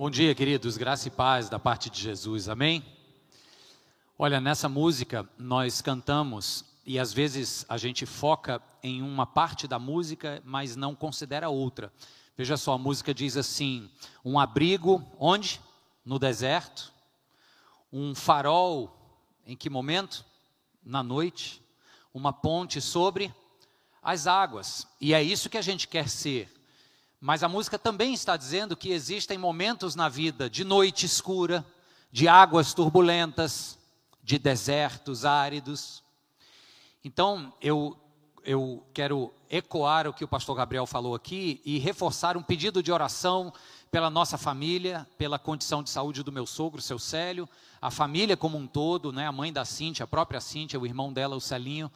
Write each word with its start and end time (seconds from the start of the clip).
Bom 0.00 0.08
dia, 0.08 0.34
queridos, 0.34 0.78
graça 0.78 1.08
e 1.08 1.10
paz 1.10 1.50
da 1.50 1.58
parte 1.58 1.90
de 1.90 2.00
Jesus, 2.00 2.48
amém? 2.48 2.82
Olha, 4.18 4.40
nessa 4.40 4.66
música 4.66 5.28
nós 5.36 5.82
cantamos 5.82 6.64
e 6.86 6.98
às 6.98 7.12
vezes 7.12 7.66
a 7.68 7.76
gente 7.76 8.06
foca 8.06 8.62
em 8.82 9.02
uma 9.02 9.26
parte 9.26 9.68
da 9.68 9.78
música, 9.78 10.40
mas 10.42 10.74
não 10.74 10.94
considera 10.94 11.50
outra. 11.50 11.92
Veja 12.34 12.56
só, 12.56 12.72
a 12.72 12.78
música 12.78 13.12
diz 13.12 13.36
assim: 13.36 13.90
um 14.24 14.40
abrigo, 14.40 15.06
onde? 15.18 15.60
No 16.02 16.18
deserto. 16.18 16.94
Um 17.92 18.14
farol, 18.14 19.20
em 19.44 19.54
que 19.54 19.68
momento? 19.68 20.24
Na 20.82 21.02
noite. 21.02 21.62
Uma 22.14 22.32
ponte 22.32 22.80
sobre 22.80 23.34
as 24.02 24.26
águas. 24.26 24.86
E 24.98 25.12
é 25.12 25.22
isso 25.22 25.50
que 25.50 25.58
a 25.58 25.62
gente 25.62 25.86
quer 25.86 26.08
ser. 26.08 26.50
Mas 27.20 27.42
a 27.42 27.48
música 27.48 27.78
também 27.78 28.14
está 28.14 28.34
dizendo 28.34 28.74
que 28.74 28.92
existem 28.92 29.36
momentos 29.36 29.94
na 29.94 30.08
vida 30.08 30.48
de 30.48 30.64
noite 30.64 31.04
escura, 31.04 31.66
de 32.10 32.26
águas 32.26 32.72
turbulentas, 32.72 33.78
de 34.22 34.38
desertos 34.38 35.26
áridos. 35.26 36.02
Então, 37.04 37.52
eu, 37.60 37.94
eu 38.42 38.82
quero 38.94 39.34
ecoar 39.50 40.08
o 40.08 40.14
que 40.14 40.24
o 40.24 40.28
pastor 40.28 40.56
Gabriel 40.56 40.86
falou 40.86 41.14
aqui 41.14 41.60
e 41.62 41.78
reforçar 41.78 42.38
um 42.38 42.42
pedido 42.42 42.82
de 42.82 42.90
oração 42.90 43.52
pela 43.90 44.08
nossa 44.08 44.38
família, 44.38 45.06
pela 45.18 45.38
condição 45.38 45.82
de 45.82 45.90
saúde 45.90 46.22
do 46.22 46.32
meu 46.32 46.46
sogro, 46.46 46.80
seu 46.80 46.98
Célio, 46.98 47.46
a 47.82 47.90
família 47.90 48.34
como 48.36 48.56
um 48.56 48.66
todo, 48.66 49.12
né, 49.12 49.26
a 49.26 49.32
mãe 49.32 49.52
da 49.52 49.66
Cíntia, 49.66 50.04
a 50.04 50.06
própria 50.06 50.40
Cíntia, 50.40 50.80
o 50.80 50.86
irmão 50.86 51.12
dela, 51.12 51.36
o 51.36 51.40
Celinho. 51.40 51.90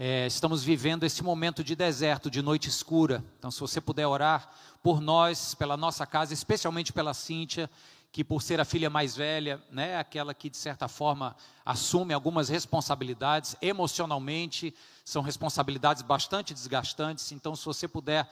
É, 0.00 0.28
estamos 0.28 0.62
vivendo 0.62 1.02
esse 1.02 1.24
momento 1.24 1.64
de 1.64 1.74
deserto, 1.74 2.30
de 2.30 2.40
noite 2.40 2.68
escura. 2.68 3.24
Então, 3.36 3.50
se 3.50 3.58
você 3.58 3.80
puder 3.80 4.06
orar 4.06 4.48
por 4.80 5.00
nós, 5.00 5.56
pela 5.56 5.76
nossa 5.76 6.06
casa, 6.06 6.32
especialmente 6.32 6.92
pela 6.92 7.12
Cíntia, 7.12 7.68
que 8.12 8.22
por 8.22 8.40
ser 8.40 8.60
a 8.60 8.64
filha 8.64 8.88
mais 8.88 9.16
velha, 9.16 9.60
né, 9.72 9.98
aquela 9.98 10.32
que 10.32 10.48
de 10.48 10.56
certa 10.56 10.86
forma 10.86 11.34
assume 11.66 12.14
algumas 12.14 12.48
responsabilidades 12.48 13.56
emocionalmente, 13.60 14.72
são 15.04 15.20
responsabilidades 15.20 16.00
bastante 16.00 16.54
desgastantes. 16.54 17.32
Então, 17.32 17.56
se 17.56 17.64
você 17.64 17.88
puder 17.88 18.30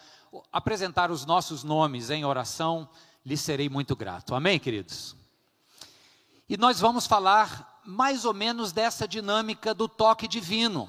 apresentar 0.53 1.11
os 1.11 1.27
nossos 1.27 1.65
nomes 1.65 2.11
em 2.11 2.25
oração, 2.25 2.89
lhe 3.25 3.37
serei 3.37 3.69
muito 3.69 3.97
grato. 3.97 4.37
Amém, 4.37 4.61
queridos? 4.61 5.17
E 6.49 6.57
nós 6.57 6.79
vamos 6.79 7.09
falar 7.09 7.83
mais 7.85 8.25
ou 8.25 8.33
menos 8.33 8.71
dessa 8.71 9.09
dinâmica 9.09 9.75
do 9.75 9.89
toque 9.89 10.29
divino. 10.29 10.89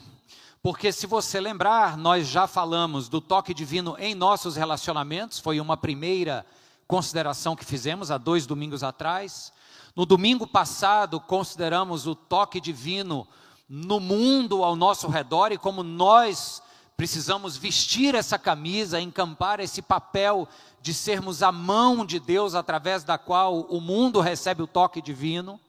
Porque 0.68 0.92
se 0.92 1.08
você 1.08 1.40
lembrar, 1.40 1.96
nós 1.96 2.28
já 2.28 2.46
falamos 2.46 3.08
do 3.08 3.22
toque 3.22 3.54
divino 3.54 3.96
em 3.98 4.14
nossos 4.14 4.58
relacionamentos, 4.58 5.40
foi 5.40 5.62
uma 5.62 5.78
primeira 5.78 6.46
consideração 6.86 7.56
que 7.56 7.64
fizemos 7.64 8.12
há 8.12 8.18
dois 8.18 8.46
domingos 8.46 8.84
atrás. 8.84 9.54
No 9.96 10.06
domingo 10.06 10.46
passado, 10.46 11.22
consideramos 11.22 12.06
o 12.06 12.14
toque 12.14 12.60
divino 12.60 13.26
no 13.70 13.98
mundo 14.02 14.62
ao 14.62 14.76
nosso 14.76 15.08
redor 15.08 15.54
e 15.54 15.58
como 15.58 15.84
nós 15.84 16.62
precisamos 16.98 17.56
vestir 17.56 18.14
essa 18.14 18.38
camisa, 18.38 19.00
encampar 19.00 19.62
esse 19.62 19.82
papel 19.82 20.50
de 20.82 20.94
sermos 20.94 21.42
a 21.42 21.50
mão 21.50 22.06
de 22.06 22.20
Deus 22.20 22.56
através 22.56 23.06
da 23.06 23.18
qual 23.18 23.62
o 23.62 23.80
mundo 23.80 24.20
recebe 24.20 24.64
o 24.64 24.68
toque 24.68 25.02
divino. 25.02 25.62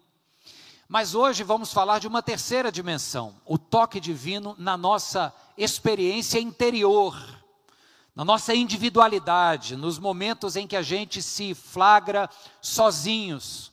Mas 0.91 1.15
hoje 1.15 1.45
vamos 1.45 1.71
falar 1.71 1.99
de 1.99 2.09
uma 2.09 2.23
terceira 2.23 2.73
dimensão, 2.73 3.35
o 3.45 3.59
toque 3.59 4.01
divino 4.01 4.57
na 4.59 4.75
nossa 4.75 5.35
experiência 5.55 6.41
interior, 6.41 7.15
na 8.17 8.25
nossa 8.25 8.55
individualidade, 8.55 9.77
nos 9.77 9.99
momentos 9.99 10.57
em 10.57 10.67
que 10.67 10.75
a 10.75 10.81
gente 10.81 11.21
se 11.21 11.55
flagra 11.55 12.31
sozinhos, 12.63 13.71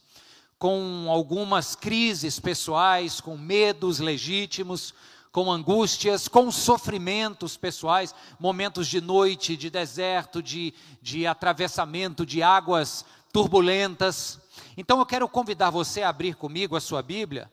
com 0.60 1.08
algumas 1.10 1.74
crises 1.74 2.38
pessoais, 2.38 3.22
com 3.22 3.38
medos 3.38 4.00
legítimos, 4.00 4.94
com 5.32 5.50
angústias, 5.50 6.28
com 6.28 6.52
sofrimentos 6.52 7.56
pessoais, 7.56 8.14
momentos 8.38 8.88
de 8.88 9.00
noite, 9.00 9.56
de 9.56 9.70
deserto, 9.70 10.44
de, 10.44 10.74
de 11.02 11.26
atravessamento 11.26 12.26
de 12.26 12.44
águas 12.44 13.06
turbulentas. 13.32 14.38
Então 14.78 15.00
eu 15.00 15.06
quero 15.06 15.28
convidar 15.30 15.70
você 15.70 16.02
a 16.02 16.10
abrir 16.10 16.36
comigo 16.36 16.76
a 16.76 16.82
sua 16.82 17.02
Bíblia 17.02 17.50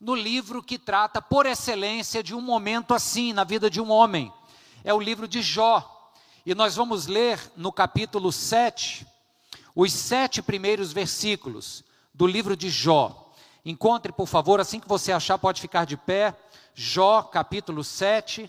no 0.00 0.14
livro 0.14 0.62
que 0.62 0.78
trata 0.78 1.22
por 1.22 1.46
excelência 1.46 2.22
de 2.22 2.34
um 2.34 2.40
momento 2.40 2.92
assim 2.92 3.32
na 3.32 3.44
vida 3.44 3.70
de 3.70 3.80
um 3.80 3.90
homem. 3.90 4.32
É 4.84 4.92
o 4.92 5.00
livro 5.00 5.26
de 5.26 5.40
Jó. 5.40 6.12
E 6.44 6.54
nós 6.54 6.76
vamos 6.76 7.06
ler 7.06 7.40
no 7.56 7.72
capítulo 7.72 8.30
7, 8.30 9.06
os 9.74 9.92
sete 9.92 10.40
primeiros 10.40 10.92
versículos 10.92 11.82
do 12.14 12.26
livro 12.26 12.56
de 12.56 12.70
Jó. 12.70 13.32
Encontre, 13.64 14.12
por 14.12 14.26
favor, 14.26 14.60
assim 14.60 14.78
que 14.78 14.86
você 14.86 15.10
achar, 15.12 15.38
pode 15.38 15.60
ficar 15.60 15.84
de 15.84 15.96
pé. 15.96 16.36
Jó, 16.74 17.22
capítulo 17.22 17.82
7, 17.82 18.48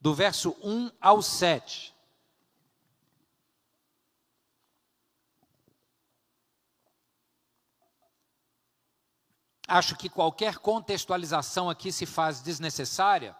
do 0.00 0.14
verso 0.14 0.56
1 0.62 0.90
ao 1.00 1.20
7. 1.20 1.93
Acho 9.66 9.96
que 9.96 10.08
qualquer 10.08 10.58
contextualização 10.58 11.70
aqui 11.70 11.90
se 11.90 12.06
faz 12.06 12.40
desnecessária, 12.40 13.34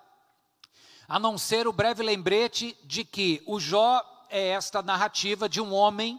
a 1.07 1.19
não 1.19 1.37
ser 1.37 1.69
o 1.69 1.73
breve 1.73 2.03
lembrete 2.03 2.77
de 2.85 3.05
que 3.05 3.43
o 3.47 3.61
Jó 3.61 4.03
é 4.31 4.49
esta 4.49 4.83
narrativa 4.83 5.49
de 5.49 5.61
um 5.61 5.73
homem 5.73 6.19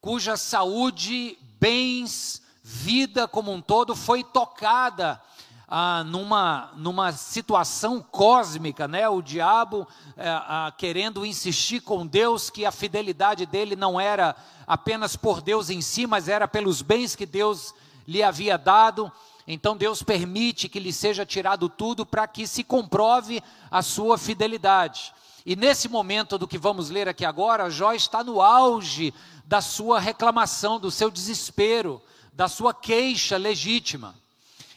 cuja 0.00 0.36
saúde, 0.36 1.36
bens, 1.58 2.40
vida 2.62 3.26
como 3.26 3.52
um 3.52 3.60
todo 3.60 3.96
foi 3.96 4.22
tocada 4.22 5.20
ah, 5.68 6.04
numa, 6.04 6.72
numa 6.76 7.10
situação 7.12 8.00
cósmica, 8.00 8.86
né? 8.86 9.08
o 9.08 9.20
diabo 9.20 9.86
eh, 10.16 10.28
ah, 10.28 10.72
querendo 10.78 11.26
insistir 11.26 11.80
com 11.80 12.06
Deus 12.06 12.50
que 12.50 12.64
a 12.64 12.70
fidelidade 12.70 13.46
dele 13.46 13.74
não 13.74 14.00
era 14.00 14.36
apenas 14.64 15.16
por 15.16 15.42
Deus 15.42 15.70
em 15.70 15.80
si, 15.80 16.06
mas 16.06 16.28
era 16.28 16.46
pelos 16.46 16.82
bens 16.82 17.16
que 17.16 17.26
Deus 17.26 17.74
lhe 18.06 18.22
havia 18.22 18.56
dado. 18.56 19.10
Então 19.46 19.76
Deus 19.76 20.02
permite 20.02 20.68
que 20.68 20.80
lhe 20.80 20.92
seja 20.92 21.24
tirado 21.24 21.68
tudo 21.68 22.04
para 22.04 22.26
que 22.26 22.46
se 22.46 22.64
comprove 22.64 23.42
a 23.70 23.82
sua 23.82 24.18
fidelidade. 24.18 25.12
E 25.44 25.54
nesse 25.54 25.88
momento 25.88 26.36
do 26.36 26.48
que 26.48 26.58
vamos 26.58 26.90
ler 26.90 27.08
aqui 27.08 27.24
agora, 27.24 27.70
Jó 27.70 27.92
está 27.92 28.24
no 28.24 28.42
auge 28.42 29.14
da 29.44 29.60
sua 29.60 30.00
reclamação, 30.00 30.80
do 30.80 30.90
seu 30.90 31.08
desespero, 31.08 32.02
da 32.32 32.48
sua 32.48 32.74
queixa 32.74 33.36
legítima. 33.36 34.16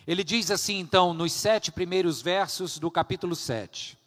Ele 0.06 0.24
diz 0.24 0.52
assim, 0.52 0.80
então, 0.80 1.14
nos 1.14 1.34
sete 1.34 1.72
primeiros 1.72 2.22
versos 2.22 2.78
do 2.78 2.90
capítulo 2.90 3.36
7: 3.36 3.98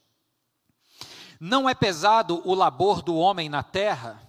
Não 1.41 1.69
é 1.69 1.75
pesado 1.75 2.41
o 2.45 2.55
labor 2.55 3.03
do 3.03 3.17
homem 3.17 3.49
na 3.49 3.65
terra, 3.65 4.23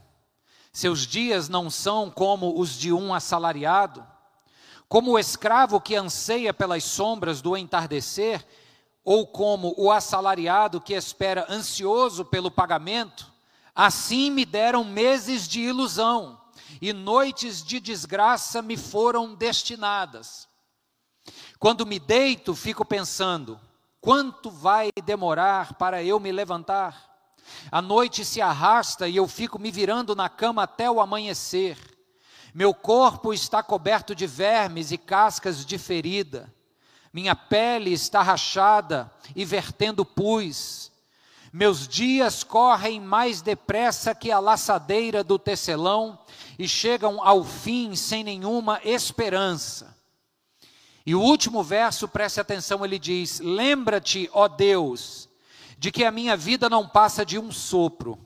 seus 0.71 1.05
dias 1.05 1.47
não 1.47 1.69
são 1.69 2.09
como 2.09 2.59
os 2.59 2.77
de 2.77 2.91
um 2.91 3.13
assalariado. 3.13 4.03
Como 4.93 5.13
o 5.13 5.17
escravo 5.17 5.81
que 5.81 5.95
anseia 5.95 6.53
pelas 6.53 6.83
sombras 6.83 7.41
do 7.41 7.57
entardecer, 7.57 8.45
ou 9.03 9.25
como 9.25 9.73
o 9.75 9.91
assalariado 9.91 10.79
que 10.79 10.93
espera 10.93 11.47
ansioso 11.49 12.23
pelo 12.23 12.51
pagamento, 12.51 13.33
assim 13.73 14.29
me 14.29 14.45
deram 14.45 14.83
meses 14.83 15.47
de 15.47 15.61
ilusão 15.61 16.39
e 16.79 16.93
noites 16.93 17.63
de 17.63 17.79
desgraça 17.79 18.61
me 18.61 18.77
foram 18.77 19.33
destinadas. 19.33 20.47
Quando 21.57 21.87
me 21.87 21.97
deito, 21.97 22.53
fico 22.53 22.85
pensando: 22.85 23.59
quanto 23.99 24.51
vai 24.51 24.91
demorar 25.03 25.73
para 25.73 26.03
eu 26.03 26.19
me 26.19 26.31
levantar? 26.31 27.33
A 27.71 27.81
noite 27.81 28.23
se 28.23 28.41
arrasta 28.41 29.07
e 29.07 29.15
eu 29.15 29.27
fico 29.27 29.57
me 29.57 29.71
virando 29.71 30.15
na 30.15 30.29
cama 30.29 30.61
até 30.61 30.87
o 30.87 31.01
amanhecer. 31.01 31.92
Meu 32.53 32.71
corpo 32.71 33.33
está 33.33 33.63
coberto 33.63 34.13
de 34.13 34.27
vermes 34.27 34.91
e 34.91 34.97
cascas 34.97 35.65
de 35.65 35.77
ferida. 35.79 36.53
Minha 37.11 37.35
pele 37.35 37.91
está 37.91 38.21
rachada 38.21 39.11
e 39.35 39.43
vertendo 39.43 40.05
pus. 40.05 40.91
Meus 41.51 41.87
dias 41.87 42.43
correm 42.43 42.99
mais 42.99 43.41
depressa 43.41 44.13
que 44.13 44.31
a 44.31 44.39
laçadeira 44.39 45.23
do 45.23 45.39
tecelão 45.39 46.19
e 46.57 46.67
chegam 46.67 47.23
ao 47.23 47.43
fim 47.43 47.95
sem 47.95 48.23
nenhuma 48.23 48.79
esperança. 48.83 49.95
E 51.05 51.13
o 51.15 51.21
último 51.21 51.63
verso, 51.63 52.07
preste 52.07 52.39
atenção, 52.39 52.85
ele 52.85 52.99
diz: 52.99 53.39
Lembra-te, 53.39 54.29
ó 54.31 54.47
Deus, 54.47 55.27
de 55.77 55.91
que 55.91 56.03
a 56.05 56.11
minha 56.11 56.37
vida 56.37 56.69
não 56.69 56.87
passa 56.87 57.25
de 57.25 57.37
um 57.37 57.51
sopro. 57.51 58.17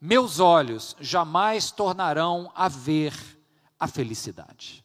Meus 0.00 0.40
olhos 0.40 0.96
jamais 1.00 1.70
tornarão 1.70 2.50
a 2.54 2.68
ver 2.68 3.12
a 3.82 3.88
felicidade. 3.88 4.84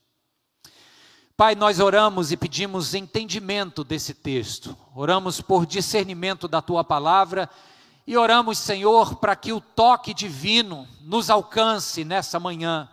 Pai, 1.38 1.54
nós 1.54 1.80
oramos 1.80 2.32
e 2.32 2.36
pedimos 2.36 2.96
entendimento 2.96 3.84
desse 3.84 4.12
texto, 4.12 4.76
oramos 4.96 5.40
por 5.40 5.68
discernimento 5.68 6.48
da 6.48 6.64
tua 6.64 6.84
palavra 6.84 7.48
e 8.08 8.18
oramos, 8.18 8.58
Senhor, 8.58 9.18
para 9.18 9.36
que 9.36 9.54
o 9.54 9.62
toque 9.62 10.16
divino 10.16 10.88
nos 11.02 11.30
alcance 11.30 12.04
nessa 12.04 12.40
manhã, 12.40 12.90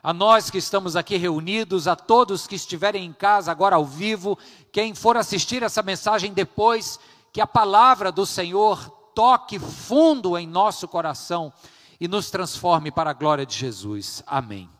a 0.00 0.12
nós 0.12 0.50
que 0.50 0.58
estamos 0.58 0.94
aqui 0.94 1.16
reunidos, 1.16 1.88
a 1.88 1.96
todos 1.96 2.46
que 2.46 2.54
estiverem 2.54 3.04
em 3.04 3.12
casa 3.12 3.50
agora 3.50 3.74
ao 3.74 3.84
vivo, 3.84 4.38
quem 4.70 4.94
for 4.94 5.16
assistir 5.16 5.64
essa 5.64 5.82
mensagem 5.82 6.32
depois, 6.32 7.00
que 7.32 7.40
a 7.40 7.46
palavra 7.46 8.12
do 8.12 8.24
Senhor 8.24 8.88
toque 9.16 9.58
fundo 9.58 10.38
em 10.38 10.46
nosso 10.46 10.86
coração 10.86 11.52
e 12.00 12.06
nos 12.06 12.30
transforme 12.30 12.92
para 12.92 13.10
a 13.10 13.14
glória 13.14 13.44
de 13.44 13.56
Jesus. 13.56 14.22
Amém. 14.28 14.70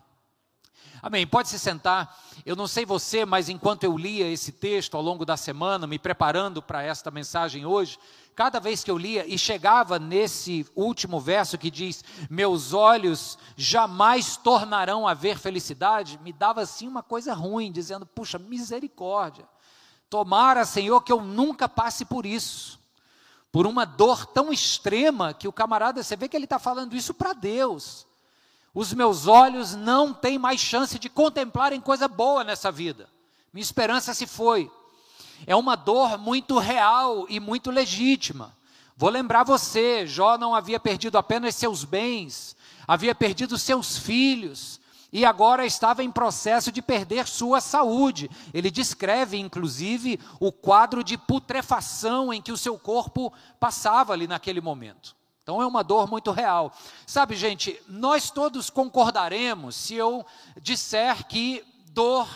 Amém. 1.01 1.25
Pode 1.25 1.49
se 1.49 1.57
sentar. 1.57 2.19
Eu 2.45 2.55
não 2.55 2.67
sei 2.67 2.85
você, 2.85 3.25
mas 3.25 3.49
enquanto 3.49 3.83
eu 3.83 3.97
lia 3.97 4.27
esse 4.27 4.51
texto 4.51 4.95
ao 4.95 5.01
longo 5.01 5.25
da 5.25 5.35
semana, 5.35 5.87
me 5.87 5.97
preparando 5.97 6.61
para 6.61 6.83
esta 6.83 7.09
mensagem 7.09 7.65
hoje, 7.65 7.97
cada 8.35 8.59
vez 8.59 8.83
que 8.83 8.91
eu 8.91 8.97
lia 8.97 9.25
e 9.25 9.37
chegava 9.37 9.97
nesse 9.97 10.65
último 10.75 11.19
verso 11.19 11.57
que 11.57 11.71
diz: 11.71 12.03
Meus 12.29 12.71
olhos 12.71 13.37
jamais 13.57 14.37
tornarão 14.37 15.07
a 15.07 15.13
ver 15.15 15.39
felicidade, 15.39 16.19
me 16.23 16.31
dava 16.31 16.61
assim 16.61 16.87
uma 16.87 17.01
coisa 17.01 17.33
ruim, 17.33 17.71
dizendo: 17.71 18.05
Puxa, 18.05 18.37
misericórdia. 18.37 19.47
Tomara, 20.07 20.65
Senhor, 20.65 21.01
que 21.01 21.11
eu 21.11 21.21
nunca 21.21 21.69
passe 21.69 22.03
por 22.05 22.25
isso, 22.25 22.79
por 23.51 23.65
uma 23.65 23.85
dor 23.85 24.25
tão 24.25 24.51
extrema 24.51 25.33
que 25.33 25.47
o 25.47 25.53
camarada, 25.53 26.03
você 26.03 26.15
vê 26.15 26.27
que 26.27 26.35
ele 26.35 26.43
está 26.43 26.59
falando 26.59 26.95
isso 26.95 27.13
para 27.13 27.33
Deus. 27.33 28.05
Os 28.73 28.93
meus 28.93 29.27
olhos 29.27 29.75
não 29.75 30.13
têm 30.13 30.37
mais 30.37 30.61
chance 30.61 30.97
de 30.97 31.09
contemplarem 31.09 31.81
coisa 31.81 32.07
boa 32.07 32.43
nessa 32.43 32.71
vida. 32.71 33.09
Minha 33.51 33.63
esperança 33.63 34.13
se 34.13 34.25
foi. 34.25 34.71
É 35.45 35.55
uma 35.55 35.75
dor 35.75 36.17
muito 36.17 36.57
real 36.57 37.25
e 37.27 37.39
muito 37.39 37.69
legítima. 37.69 38.55
Vou 38.95 39.09
lembrar 39.09 39.43
você: 39.43 40.07
Jó 40.07 40.37
não 40.37 40.55
havia 40.55 40.79
perdido 40.79 41.17
apenas 41.17 41.55
seus 41.55 41.83
bens, 41.83 42.55
havia 42.87 43.13
perdido 43.13 43.57
seus 43.57 43.97
filhos, 43.97 44.79
e 45.11 45.25
agora 45.25 45.65
estava 45.65 46.01
em 46.01 46.11
processo 46.11 46.71
de 46.71 46.81
perder 46.81 47.27
sua 47.27 47.59
saúde. 47.59 48.31
Ele 48.53 48.71
descreve, 48.71 49.37
inclusive, 49.37 50.17
o 50.39 50.51
quadro 50.51 51.03
de 51.03 51.17
putrefação 51.17 52.31
em 52.31 52.41
que 52.41 52.51
o 52.51 52.57
seu 52.57 52.79
corpo 52.79 53.33
passava 53.59 54.13
ali 54.13 54.27
naquele 54.27 54.61
momento. 54.61 55.13
Então 55.43 55.61
é 55.61 55.65
uma 55.65 55.83
dor 55.83 56.07
muito 56.07 56.31
real. 56.31 56.71
Sabe, 57.05 57.35
gente, 57.35 57.81
nós 57.87 58.29
todos 58.29 58.69
concordaremos 58.69 59.75
se 59.75 59.95
eu 59.95 60.25
disser 60.61 61.25
que 61.27 61.63
dor, 61.91 62.27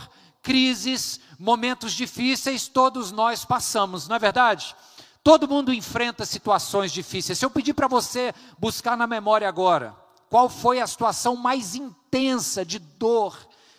crises, 0.42 1.20
momentos 1.40 1.94
difíceis, 1.94 2.68
todos 2.68 3.12
nós 3.12 3.46
passamos, 3.46 4.08
não 4.08 4.16
é 4.16 4.20
verdade? 4.20 4.76
Todo 5.24 5.48
mundo 5.48 5.74
enfrenta 5.74 6.26
situações 6.26 6.92
difíceis. 6.92 7.40
Se 7.40 7.46
eu 7.46 7.50
pedir 7.50 7.74
para 7.74 7.88
você 7.88 8.34
buscar 8.60 8.96
na 8.96 9.08
memória 9.08 9.48
agora, 9.50 9.96
qual 10.30 10.50
foi 10.50 10.80
a 10.80 10.88
situação 10.88 11.36
mais 11.36 11.76
intensa 11.76 12.66
de 12.66 12.78
dor, 12.78 13.36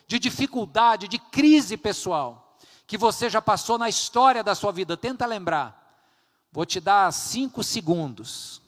de 0.08 0.18
dificuldade, 0.18 1.08
de 1.08 1.18
crise 1.18 1.76
pessoal 1.76 2.58
que 2.86 2.96
você 2.96 3.28
já 3.28 3.42
passou 3.42 3.78
na 3.78 3.88
história 3.88 4.42
da 4.42 4.54
sua 4.54 4.72
vida? 4.72 4.96
Tenta 4.96 5.26
lembrar. 5.26 6.04
Vou 6.50 6.64
te 6.64 6.80
dar 6.80 7.12
cinco 7.12 7.62
segundos. 7.62 8.60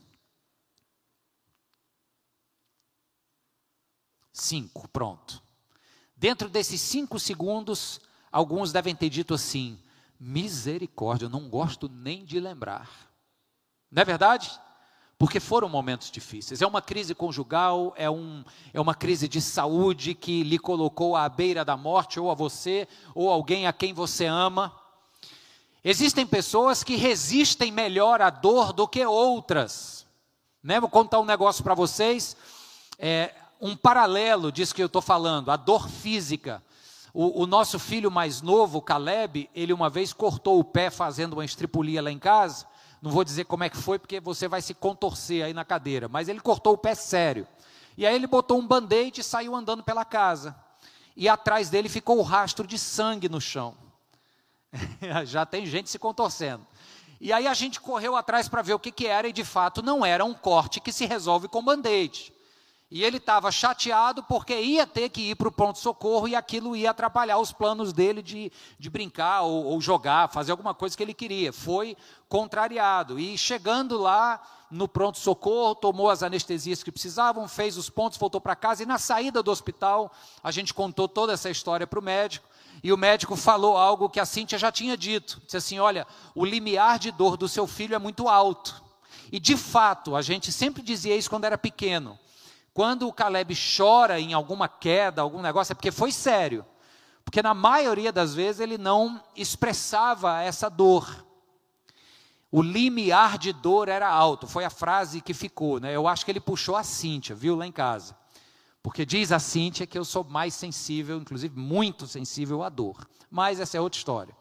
Cinco, 4.40 4.86
pronto. 4.88 5.42
Dentro 6.16 6.48
desses 6.48 6.80
cinco 6.80 7.18
segundos, 7.18 8.00
alguns 8.30 8.70
devem 8.70 8.94
ter 8.94 9.10
dito 9.10 9.34
assim: 9.34 9.76
misericórdia, 10.18 11.26
eu 11.26 11.28
não 11.30 11.48
gosto 11.48 11.88
nem 11.88 12.24
de 12.24 12.38
lembrar. 12.38 12.88
Não 13.90 14.00
é 14.00 14.04
verdade? 14.04 14.48
Porque 15.18 15.40
foram 15.40 15.68
momentos 15.68 16.08
difíceis. 16.08 16.62
É 16.62 16.66
uma 16.68 16.80
crise 16.80 17.16
conjugal, 17.16 17.92
é, 17.96 18.08
um, 18.08 18.44
é 18.72 18.80
uma 18.80 18.94
crise 18.94 19.26
de 19.26 19.40
saúde 19.40 20.14
que 20.14 20.44
lhe 20.44 20.56
colocou 20.58 21.16
à 21.16 21.28
beira 21.28 21.64
da 21.64 21.76
morte, 21.76 22.20
ou 22.20 22.30
a 22.30 22.34
você, 22.34 22.86
ou 23.16 23.28
alguém 23.28 23.66
a 23.66 23.72
quem 23.72 23.92
você 23.92 24.26
ama. 24.26 24.72
Existem 25.82 26.24
pessoas 26.24 26.84
que 26.84 26.94
resistem 26.94 27.72
melhor 27.72 28.22
à 28.22 28.30
dor 28.30 28.72
do 28.72 28.86
que 28.86 29.04
outras. 29.04 30.06
Né? 30.62 30.78
Vou 30.78 30.88
contar 30.88 31.18
um 31.18 31.24
negócio 31.24 31.64
para 31.64 31.74
vocês. 31.74 32.36
É, 33.00 33.34
um 33.60 33.76
paralelo 33.76 34.52
disso 34.52 34.74
que 34.74 34.82
eu 34.82 34.86
estou 34.86 35.02
falando, 35.02 35.50
a 35.50 35.56
dor 35.56 35.88
física. 35.88 36.62
O, 37.12 37.42
o, 37.42 37.46
nosso 37.46 37.78
filho 37.78 38.10
mais 38.10 38.42
novo, 38.42 38.80
Caleb, 38.80 39.50
ele 39.54 39.72
uma 39.72 39.90
vez 39.90 40.12
cortou 40.12 40.58
o 40.58 40.64
pé 40.64 40.90
fazendo 40.90 41.32
uma 41.32 41.44
estripulia 41.44 42.02
lá 42.02 42.10
em 42.10 42.18
casa. 42.18 42.66
Não 43.00 43.10
vou 43.10 43.24
dizer 43.24 43.44
como 43.44 43.64
é 43.64 43.68
que 43.68 43.76
foi, 43.76 43.98
porque 43.98 44.20
você 44.20 44.46
vai 44.46 44.60
se 44.60 44.74
contorcer 44.74 45.44
aí 45.44 45.54
na 45.54 45.64
cadeira. 45.64 46.08
Mas 46.08 46.28
ele 46.28 46.40
cortou 46.40 46.74
o 46.74 46.78
pé 46.78 46.94
sério. 46.94 47.46
E 47.96 48.06
aí 48.06 48.14
ele 48.14 48.26
botou 48.26 48.58
um 48.58 48.66
band-aid 48.66 49.20
e 49.20 49.24
saiu 49.24 49.56
andando 49.56 49.82
pela 49.82 50.04
casa. 50.04 50.54
E 51.16 51.28
atrás 51.28 51.68
dele 51.70 51.88
ficou 51.88 52.18
o 52.18 52.22
rastro 52.22 52.66
de 52.66 52.78
sangue 52.78 53.28
no 53.28 53.40
chão. 53.40 53.74
Já 55.24 55.44
tem 55.44 55.66
gente 55.66 55.90
se 55.90 55.98
contorcendo. 55.98 56.64
E 57.20 57.32
aí 57.32 57.48
a 57.48 57.54
gente 57.54 57.80
correu 57.80 58.14
atrás 58.14 58.48
para 58.48 58.62
ver 58.62 58.74
o 58.74 58.78
que, 58.78 58.92
que 58.92 59.06
era, 59.06 59.26
e 59.26 59.32
de 59.32 59.42
fato 59.42 59.82
não 59.82 60.06
era 60.06 60.24
um 60.24 60.34
corte 60.34 60.80
que 60.80 60.92
se 60.92 61.06
resolve 61.06 61.48
com 61.48 61.64
band-aid. 61.64 62.32
E 62.90 63.04
ele 63.04 63.18
estava 63.18 63.52
chateado 63.52 64.22
porque 64.22 64.58
ia 64.58 64.86
ter 64.86 65.10
que 65.10 65.20
ir 65.30 65.34
para 65.34 65.48
o 65.48 65.52
pronto-socorro 65.52 66.26
e 66.26 66.34
aquilo 66.34 66.74
ia 66.74 66.90
atrapalhar 66.90 67.38
os 67.38 67.52
planos 67.52 67.92
dele 67.92 68.22
de, 68.22 68.50
de 68.78 68.88
brincar 68.88 69.42
ou, 69.42 69.66
ou, 69.66 69.80
jogar, 69.80 70.30
fazer 70.30 70.52
alguma 70.52 70.72
coisa 70.72 70.96
que 70.96 71.02
ele 71.02 71.12
queria. 71.12 71.52
Foi 71.52 71.94
contrariado. 72.30 73.20
E 73.20 73.36
chegando 73.36 73.98
lá 73.98 74.40
no 74.70 74.88
pronto-socorro, 74.88 75.74
tomou 75.74 76.08
as 76.08 76.22
anestesias 76.22 76.82
que 76.82 76.90
precisavam, 76.90 77.46
fez 77.46 77.76
os 77.76 77.90
pontos, 77.90 78.18
voltou 78.18 78.40
para 78.40 78.56
casa. 78.56 78.82
E 78.82 78.86
na 78.86 78.96
saída 78.96 79.42
do 79.42 79.50
hospital, 79.50 80.10
a 80.42 80.50
gente 80.50 80.72
contou 80.72 81.06
toda 81.06 81.34
essa 81.34 81.50
história 81.50 81.86
para 81.86 81.98
o 81.98 82.02
médico. 82.02 82.48
E 82.82 82.90
o 82.90 82.96
médico 82.96 83.36
falou 83.36 83.76
algo 83.76 84.08
que 84.08 84.20
a 84.20 84.24
Cíntia 84.24 84.58
já 84.58 84.72
tinha 84.72 84.96
dito. 84.96 85.42
Disse 85.44 85.58
assim: 85.58 85.78
Olha, 85.78 86.06
o 86.34 86.42
limiar 86.42 86.98
de 86.98 87.10
dor 87.10 87.36
do 87.36 87.48
seu 87.48 87.66
filho 87.66 87.94
é 87.94 87.98
muito 87.98 88.28
alto. 88.28 88.82
E 89.30 89.38
de 89.38 89.58
fato, 89.58 90.16
a 90.16 90.22
gente 90.22 90.50
sempre 90.50 90.82
dizia 90.82 91.14
isso 91.14 91.28
quando 91.28 91.44
era 91.44 91.58
pequeno 91.58 92.18
quando 92.78 93.08
o 93.08 93.12
Caleb 93.12 93.56
chora 93.76 94.20
em 94.20 94.32
alguma 94.32 94.68
queda, 94.68 95.20
algum 95.20 95.42
negócio, 95.42 95.72
é 95.72 95.74
porque 95.74 95.90
foi 95.90 96.12
sério. 96.12 96.64
Porque 97.24 97.42
na 97.42 97.52
maioria 97.52 98.12
das 98.12 98.36
vezes 98.36 98.60
ele 98.60 98.78
não 98.78 99.20
expressava 99.34 100.40
essa 100.42 100.70
dor. 100.70 101.26
O 102.52 102.62
limiar 102.62 103.36
de 103.36 103.52
dor 103.52 103.88
era 103.88 104.08
alto, 104.08 104.46
foi 104.46 104.64
a 104.64 104.70
frase 104.70 105.20
que 105.20 105.34
ficou. 105.34 105.80
Né? 105.80 105.92
Eu 105.92 106.06
acho 106.06 106.24
que 106.24 106.30
ele 106.30 106.38
puxou 106.38 106.76
a 106.76 106.84
Cíntia, 106.84 107.34
viu, 107.34 107.56
lá 107.56 107.66
em 107.66 107.72
casa. 107.72 108.16
Porque 108.80 109.04
diz 109.04 109.32
a 109.32 109.40
Cíntia 109.40 109.84
que 109.84 109.98
eu 109.98 110.04
sou 110.04 110.22
mais 110.22 110.54
sensível, 110.54 111.18
inclusive 111.18 111.58
muito 111.58 112.06
sensível 112.06 112.62
à 112.62 112.68
dor. 112.68 113.08
Mas 113.28 113.58
essa 113.58 113.76
é 113.76 113.80
outra 113.80 113.98
história. 113.98 114.36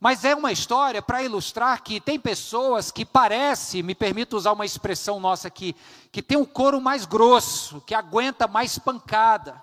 Mas 0.00 0.24
é 0.24 0.34
uma 0.34 0.50
história 0.50 1.02
para 1.02 1.22
ilustrar 1.22 1.82
que 1.82 2.00
tem 2.00 2.18
pessoas 2.18 2.90
que 2.90 3.04
parece, 3.04 3.82
me 3.82 3.94
permito 3.94 4.34
usar 4.34 4.52
uma 4.52 4.64
expressão 4.64 5.20
nossa 5.20 5.48
aqui, 5.48 5.76
que 6.10 6.22
tem 6.22 6.38
um 6.38 6.44
couro 6.46 6.80
mais 6.80 7.04
grosso, 7.04 7.82
que 7.82 7.94
aguenta 7.94 8.48
mais 8.48 8.78
pancada. 8.78 9.60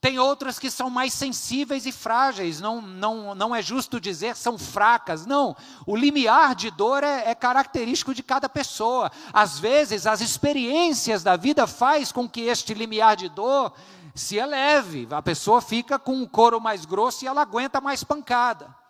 Tem 0.00 0.18
outras 0.18 0.58
que 0.58 0.68
são 0.68 0.90
mais 0.90 1.12
sensíveis 1.14 1.86
e 1.86 1.92
frágeis, 1.92 2.60
não, 2.60 2.82
não, 2.82 3.36
não 3.36 3.54
é 3.54 3.62
justo 3.62 4.00
dizer 4.00 4.34
são 4.34 4.58
fracas, 4.58 5.24
não. 5.26 5.56
O 5.86 5.94
limiar 5.94 6.56
de 6.56 6.68
dor 6.72 7.04
é, 7.04 7.30
é 7.30 7.34
característico 7.36 8.12
de 8.12 8.20
cada 8.20 8.48
pessoa. 8.48 9.12
Às 9.32 9.60
vezes, 9.60 10.08
as 10.08 10.20
experiências 10.20 11.22
da 11.22 11.36
vida 11.36 11.68
faz 11.68 12.10
com 12.10 12.28
que 12.28 12.40
este 12.40 12.74
limiar 12.74 13.14
de 13.14 13.28
dor 13.28 13.72
se 14.12 14.38
eleve. 14.38 15.06
A 15.12 15.22
pessoa 15.22 15.60
fica 15.60 16.00
com 16.00 16.14
um 16.14 16.26
couro 16.26 16.60
mais 16.60 16.84
grosso 16.84 17.24
e 17.24 17.28
ela 17.28 17.42
aguenta 17.42 17.80
mais 17.80 18.02
pancada. 18.02 18.81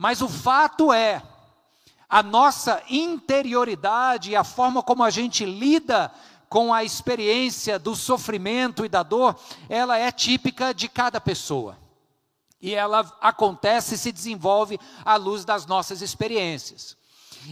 Mas 0.00 0.22
o 0.22 0.28
fato 0.30 0.94
é, 0.94 1.22
a 2.08 2.22
nossa 2.22 2.82
interioridade 2.88 4.30
e 4.30 4.34
a 4.34 4.42
forma 4.42 4.82
como 4.82 5.04
a 5.04 5.10
gente 5.10 5.44
lida 5.44 6.10
com 6.48 6.72
a 6.72 6.82
experiência 6.82 7.78
do 7.78 7.94
sofrimento 7.94 8.82
e 8.82 8.88
da 8.88 9.02
dor, 9.02 9.38
ela 9.68 9.98
é 9.98 10.10
típica 10.10 10.72
de 10.72 10.88
cada 10.88 11.20
pessoa. 11.20 11.76
E 12.62 12.74
ela 12.74 13.00
acontece 13.20 13.94
e 13.94 13.98
se 13.98 14.10
desenvolve 14.10 14.80
à 15.04 15.16
luz 15.16 15.44
das 15.44 15.66
nossas 15.66 16.00
experiências. 16.00 16.96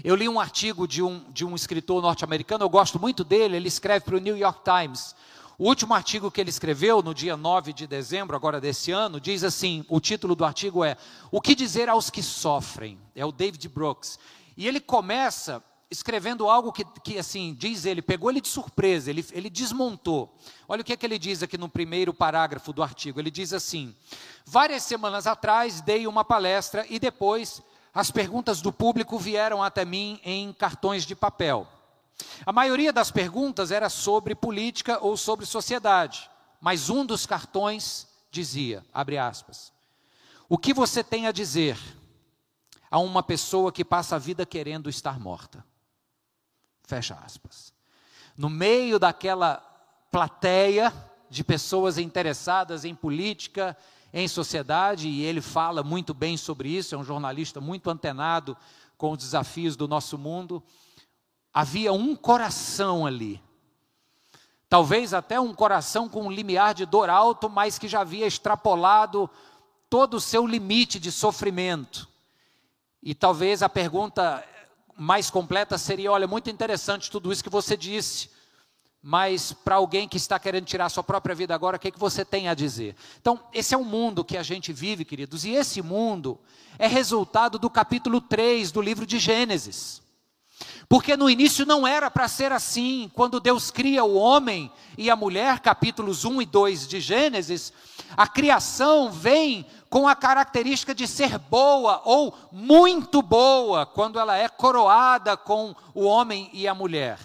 Eu 0.03 0.17
li 0.17 0.27
um 0.27 0.41
artigo 0.41 0.89
de 0.89 1.03
um, 1.03 1.31
de 1.31 1.45
um 1.45 1.55
escritor 1.55 2.01
norte-americano, 2.01 2.65
eu 2.65 2.71
gosto 2.71 2.99
muito 2.99 3.25
dele, 3.25 3.59
ele 3.59 3.69
escreve 3.69 4.07
para 4.07 4.17
o 4.17 4.21
New 4.21 4.39
York 4.39 4.61
Times. 4.65 5.15
O 5.61 5.67
último 5.67 5.93
artigo 5.93 6.31
que 6.31 6.41
ele 6.41 6.51
escreveu, 6.51 7.03
no 7.03 7.13
dia 7.13 7.37
9 7.37 7.73
de 7.73 7.85
dezembro, 7.85 8.37
agora 8.37 8.61
desse 8.61 8.93
ano, 8.93 9.21
diz 9.21 9.43
assim: 9.43 9.85
o 9.89 9.99
título 9.99 10.37
do 10.37 10.45
artigo 10.45 10.85
é 10.85 10.97
O 11.33 11.41
que 11.41 11.53
dizer 11.53 11.89
aos 11.89 12.11
que 12.11 12.23
sofrem? 12.23 12.97
É 13.13 13.27
o 13.27 13.33
David 13.33 13.69
Brooks. 13.69 14.21
E 14.57 14.69
ele 14.69 14.79
começa 14.79 15.61
escrevendo 15.91 16.49
algo 16.49 16.71
que, 16.71 16.85
que 17.03 17.19
assim, 17.19 17.57
diz 17.59 17.87
ele, 17.87 18.01
pegou 18.01 18.31
ele 18.31 18.41
de 18.41 18.47
surpresa, 18.47 19.11
ele, 19.11 19.27
ele 19.33 19.51
desmontou. 19.51 20.33
Olha 20.69 20.83
o 20.83 20.85
que, 20.85 20.93
é 20.93 20.97
que 20.97 21.05
ele 21.05 21.19
diz 21.19 21.43
aqui 21.43 21.59
no 21.59 21.69
primeiro 21.69 22.15
parágrafo 22.15 22.73
do 22.73 22.81
artigo. 22.81 23.19
Ele 23.19 23.31
diz 23.31 23.53
assim: 23.53 23.93
Várias 24.47 24.85
semanas 24.85 25.27
atrás 25.27 25.81
dei 25.81 26.07
uma 26.07 26.25
palestra 26.25 26.87
e 26.89 27.01
depois 27.01 27.61
as 27.93 28.13
perguntas 28.13 28.61
do 28.61 28.73
público 28.73 29.19
vieram 29.19 29.61
até 29.61 29.85
mim 29.85 30.21
em 30.23 30.53
cartões 30.53 31.05
de 31.05 31.17
papel. 31.17 31.67
A 32.45 32.53
maioria 32.53 32.93
das 32.93 33.11
perguntas 33.11 33.71
era 33.71 33.89
sobre 33.89 34.35
política 34.35 34.99
ou 35.01 35.17
sobre 35.17 35.47
sociedade. 35.47 36.31
mas 36.61 36.91
um 36.91 37.07
dos 37.07 37.25
cartões 37.25 38.09
dizia, 38.31 38.85
abre 38.93 39.17
aspas, 39.17 39.73
o 40.49 40.59
que 40.59 40.75
você 40.75 41.05
tem 41.05 41.27
a 41.27 41.33
dizer 41.33 41.79
a 42.91 42.99
uma 42.99 43.23
pessoa 43.23 43.71
que 43.71 43.85
passa 43.85 44.17
a 44.17 44.19
vida 44.19 44.45
querendo 44.45 44.89
estar 44.89 45.21
morta? 45.21 45.65
Fecha 46.83 47.15
aspas. 47.25 47.73
No 48.37 48.49
meio 48.49 48.99
daquela 48.99 49.57
plateia 50.11 50.93
de 51.29 51.45
pessoas 51.45 51.99
interessadas 51.99 52.85
em 52.85 52.95
política, 52.95 53.77
em 54.13 54.27
sociedade, 54.27 55.07
e 55.07 55.23
ele 55.23 55.43
fala 55.43 55.83
muito 55.83 56.15
bem 56.15 56.37
sobre 56.37 56.71
isso, 56.71 56.95
é 56.95 56.99
um 56.99 57.05
jornalista 57.05 57.61
muito 57.61 57.91
antenado 57.91 58.57
com 58.97 59.13
os 59.13 59.19
desafios 59.19 59.77
do 59.77 59.87
nosso 59.87 60.17
mundo. 60.17 60.63
Havia 61.59 61.93
um 61.93 62.15
coração 62.15 63.05
ali, 63.05 63.43
talvez 64.69 65.13
até 65.13 65.41
um 65.41 65.53
coração 65.53 66.09
com 66.09 66.23
um 66.23 66.31
limiar 66.31 66.73
de 66.73 66.87
dor 66.87 67.11
alto, 67.11 67.51
mas 67.51 67.81
que 67.81 67.89
já 67.89 68.03
havia 68.03 68.29
extrapolado 68.29 69.29
todo 69.91 70.15
o 70.15 70.21
seu 70.21 70.47
limite 70.47 71.01
de 71.01 71.11
sofrimento. 71.11 72.09
E 73.03 73.13
talvez 73.13 73.61
a 73.61 73.69
pergunta 73.69 74.47
mais 74.97 75.31
completa 75.31 75.77
seria: 75.77 76.13
olha, 76.13 76.29
muito 76.29 76.49
interessante 76.49 77.11
tudo 77.11 77.33
isso 77.33 77.43
que 77.43 77.51
você 77.51 77.77
disse, 77.77 78.31
mas 79.03 79.53
para 79.53 79.75
alguém 79.75 80.07
que 80.07 80.17
está 80.17 80.39
querendo 80.39 80.65
tirar 80.65 80.89
sua 80.91 81.03
própria 81.03 81.35
vida 81.35 81.57
agora, 81.57 81.77
o 81.77 81.81
que, 81.81 81.89
é 81.89 81.91
que 81.91 81.99
você 81.99 82.25
tem 82.25 82.49
a 82.49 82.55
dizer? 82.55 82.95
Então, 83.21 83.43
esse 83.53 83.75
é 83.75 83.77
o 83.77 83.85
mundo 83.85 84.25
que 84.25 84.37
a 84.37 84.45
gente 84.45 84.73
vive, 84.73 85.05
queridos, 85.05 85.45
e 85.45 85.51
esse 85.51 85.83
mundo 85.83 86.39
é 86.79 86.87
resultado 86.87 87.59
do 87.59 87.69
capítulo 87.69 88.21
3 88.21 88.71
do 88.71 88.81
livro 88.81 89.05
de 89.05 89.19
Gênesis. 89.19 90.07
Porque 90.89 91.17
no 91.17 91.29
início 91.29 91.67
não 91.67 91.87
era 91.87 92.11
para 92.11 92.29
ser 92.29 92.51
assim, 92.51 93.11
quando 93.15 93.41
Deus 93.41 93.71
cria 93.71 94.05
o 94.05 94.15
homem 94.15 94.73
e 94.97 95.11
a 95.11 95.17
mulher, 95.17 95.61
capítulos 95.61 96.25
1 96.25 96.43
e 96.43 96.47
2 96.47 96.89
de 96.89 97.01
Gênesis, 97.01 97.73
a 98.17 98.27
criação 98.27 99.11
vem 99.11 99.67
com 99.91 100.09
a 100.09 100.15
característica 100.15 100.95
de 100.95 101.07
ser 101.07 101.39
boa 101.39 102.01
ou 102.05 102.35
muito 102.51 103.21
boa, 103.23 103.85
quando 103.85 104.19
ela 104.19 104.37
é 104.37 104.49
coroada 104.49 105.37
com 105.37 105.75
o 105.95 106.05
homem 106.05 106.49
e 106.53 106.67
a 106.67 106.75
mulher. 106.75 107.19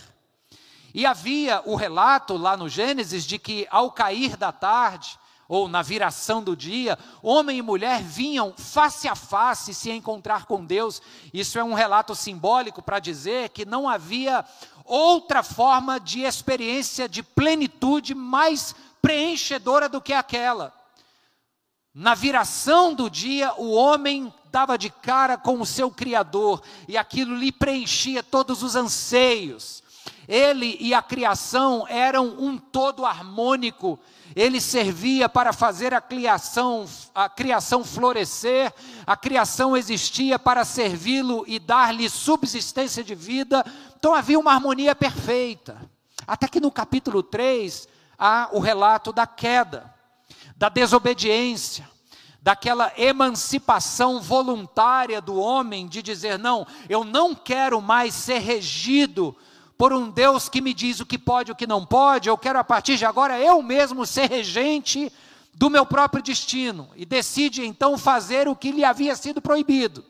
E 0.94 1.06
havia 1.06 1.62
o 1.66 1.76
relato 1.76 2.38
lá 2.38 2.56
no 2.56 2.70
Gênesis 2.70 3.26
de 3.26 3.40
que 3.40 3.66
ao 3.72 3.92
cair 3.92 4.38
da 4.38 4.52
tarde, 4.52 5.18
ou 5.54 5.68
na 5.68 5.84
viração 5.84 6.42
do 6.42 6.56
dia, 6.56 6.98
homem 7.22 7.60
e 7.60 7.62
mulher 7.62 8.02
vinham 8.02 8.56
face 8.58 9.08
a 9.08 9.16
face 9.16 9.72
se 9.72 9.92
encontrar 9.92 10.48
com 10.48 10.66
Deus. 10.66 11.00
Isso 11.32 11.60
é 11.60 11.64
um 11.64 11.76
relato 11.76 12.16
simbólico 12.16 12.82
para 12.82 12.98
dizer 12.98 13.50
que 13.50 13.64
não 13.64 13.88
havia 13.88 14.44
outra 14.84 15.44
forma 15.44 16.00
de 16.00 16.22
experiência 16.22 17.08
de 17.08 17.22
plenitude 17.22 18.16
mais 18.16 18.74
preenchedora 19.00 19.88
do 19.88 20.02
que 20.02 20.12
aquela. 20.12 20.74
Na 21.94 22.16
viração 22.16 22.92
do 22.92 23.08
dia, 23.08 23.54
o 23.56 23.74
homem 23.74 24.34
dava 24.52 24.76
de 24.76 24.90
cara 24.90 25.38
com 25.38 25.62
o 25.62 25.66
seu 25.68 25.92
Criador 25.92 26.64
e 26.88 26.98
aquilo 26.98 27.36
lhe 27.36 27.52
preenchia 27.52 28.24
todos 28.24 28.64
os 28.64 28.76
anseios. 28.76 29.84
Ele 30.28 30.78
e 30.80 30.94
a 30.94 31.02
criação 31.02 31.86
eram 31.88 32.28
um 32.40 32.58
todo 32.58 33.06
harmônico. 33.06 34.00
Ele 34.36 34.60
servia 34.62 35.28
para 35.28 35.52
fazer 35.52 35.94
a 35.94 36.02
criação, 36.02 36.86
a 37.14 37.28
criação 37.30 37.84
florescer, 37.84 38.74
a 39.06 39.16
criação 39.16 39.76
existia 39.76 40.40
para 40.40 40.66
servi-lo 40.66 41.44
e 41.48 41.60
dar-lhe 41.60 42.10
subsistência 42.10 43.04
de 43.04 43.14
vida. 43.14 43.66
Então 43.98 44.14
havia 44.14 44.40
uma 44.40 44.54
harmonia 44.54 44.96
perfeita. 44.96 45.78
Até 46.26 46.48
que 46.48 46.60
no 46.60 46.72
capítulo 46.72 47.22
3 47.22 47.88
há 48.18 48.50
o 48.54 48.60
relato 48.60 49.12
da 49.12 49.28
queda, 49.28 49.94
da 50.56 50.70
desobediência, 50.70 51.88
daquela 52.42 52.92
emancipação 52.98 54.22
voluntária 54.22 55.22
do 55.22 55.36
homem 55.36 55.88
de 55.88 56.02
dizer: 56.02 56.40
não, 56.40 56.66
eu 56.88 57.04
não 57.04 57.36
quero 57.36 57.82
mais 57.82 58.14
ser 58.14 58.40
regido 58.40 59.36
por 59.84 59.92
um 59.92 60.10
Deus 60.10 60.48
que 60.48 60.62
me 60.62 60.74
diz 60.74 61.02
o 61.02 61.06
que 61.06 61.18
pode 61.18 61.52
e 61.52 61.54
o 61.54 61.56
que 61.58 61.68
não 61.68 61.86
pode, 61.86 62.30
eu 62.30 62.38
quero 62.38 62.58
a 62.58 62.64
partir 62.64 62.96
de 62.96 63.04
agora 63.04 63.38
eu 63.38 63.62
mesmo 63.62 64.06
ser 64.06 64.30
regente 64.30 65.12
do 65.54 65.70
meu 65.70 65.86
próprio 65.86 66.24
destino. 66.24 66.88
E 66.96 67.06
decide 67.06 67.66
então 67.66 67.98
fazer 67.98 68.48
o 68.48 68.56
que 68.56 68.72
lhe 68.72 68.86
havia 68.86 69.14
sido 69.14 69.42
proibido. 69.42 70.02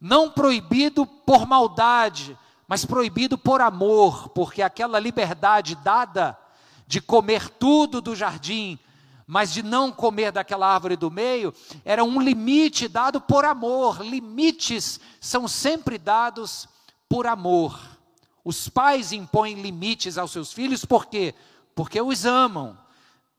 Não 0.00 0.28
proibido 0.28 1.06
por 1.06 1.46
maldade, 1.46 2.36
mas 2.66 2.84
proibido 2.84 3.38
por 3.38 3.60
amor, 3.60 4.30
porque 4.30 4.60
aquela 4.60 4.98
liberdade 4.98 5.76
dada 5.76 6.36
de 6.84 7.00
comer 7.00 7.48
tudo 7.48 8.00
do 8.00 8.16
jardim, 8.16 8.76
mas 9.24 9.52
de 9.52 9.62
não 9.62 9.92
comer 9.92 10.32
daquela 10.32 10.66
árvore 10.66 10.96
do 10.96 11.12
meio, 11.12 11.54
era 11.84 12.02
um 12.02 12.20
limite 12.20 12.88
dado 12.88 13.20
por 13.20 13.44
amor. 13.44 14.04
Limites 14.04 14.98
são 15.20 15.46
sempre 15.46 15.96
dados 15.96 16.68
por 17.08 17.28
amor. 17.28 17.89
Os 18.44 18.68
pais 18.68 19.12
impõem 19.12 19.60
limites 19.60 20.16
aos 20.16 20.30
seus 20.30 20.52
filhos, 20.52 20.84
por 20.84 21.06
quê? 21.06 21.34
Porque 21.74 22.00
os 22.00 22.24
amam. 22.24 22.78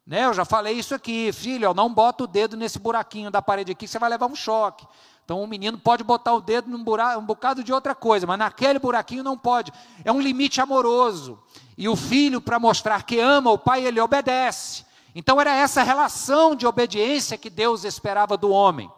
Né? 0.05 0.25
Eu 0.25 0.33
já 0.33 0.45
falei 0.45 0.73
isso 0.73 0.93
aqui, 0.93 1.31
filho, 1.31 1.73
não 1.73 1.93
bota 1.93 2.23
o 2.23 2.27
dedo 2.27 2.57
nesse 2.57 2.79
buraquinho 2.79 3.31
da 3.31 3.41
parede 3.41 3.71
aqui, 3.71 3.87
você 3.87 3.99
vai 3.99 4.09
levar 4.09 4.27
um 4.27 4.35
choque. 4.35 4.85
Então 5.23 5.41
o 5.41 5.47
menino 5.47 5.77
pode 5.77 6.03
botar 6.03 6.33
o 6.33 6.41
dedo 6.41 6.69
num 6.69 6.83
buraco, 6.83 7.21
um 7.21 7.25
bocado 7.25 7.63
de 7.63 7.71
outra 7.71 7.95
coisa, 7.95 8.27
mas 8.27 8.37
naquele 8.37 8.79
buraquinho 8.79 9.23
não 9.23 9.37
pode. 9.37 9.71
É 10.03 10.11
um 10.11 10.19
limite 10.19 10.59
amoroso. 10.59 11.39
E 11.77 11.87
o 11.87 11.95
filho, 11.95 12.41
para 12.41 12.59
mostrar 12.59 13.03
que 13.03 13.19
ama 13.19 13.51
o 13.51 13.57
pai, 13.57 13.85
ele 13.85 13.99
obedece. 13.99 14.85
Então 15.15 15.39
era 15.39 15.55
essa 15.55 15.83
relação 15.83 16.55
de 16.55 16.65
obediência 16.65 17.37
que 17.37 17.49
Deus 17.49 17.83
esperava 17.83 18.35
do 18.35 18.49
homem. 18.49 18.91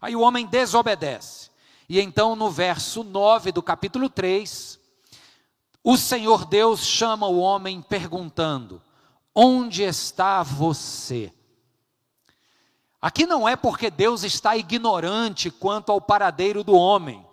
Aí 0.00 0.14
o 0.14 0.20
homem 0.20 0.46
desobedece. 0.46 1.50
E 1.88 2.00
então 2.00 2.36
no 2.36 2.50
verso 2.50 3.02
9 3.02 3.52
do 3.52 3.62
capítulo 3.62 4.08
3, 4.08 4.77
o 5.82 5.96
Senhor 5.96 6.44
Deus 6.44 6.80
chama 6.80 7.26
o 7.26 7.38
homem 7.38 7.80
perguntando: 7.80 8.82
Onde 9.34 9.82
está 9.82 10.42
você? 10.42 11.32
Aqui 13.00 13.26
não 13.26 13.48
é 13.48 13.54
porque 13.54 13.90
Deus 13.90 14.24
está 14.24 14.56
ignorante 14.56 15.50
quanto 15.50 15.92
ao 15.92 16.00
paradeiro 16.00 16.64
do 16.64 16.74
homem. 16.74 17.24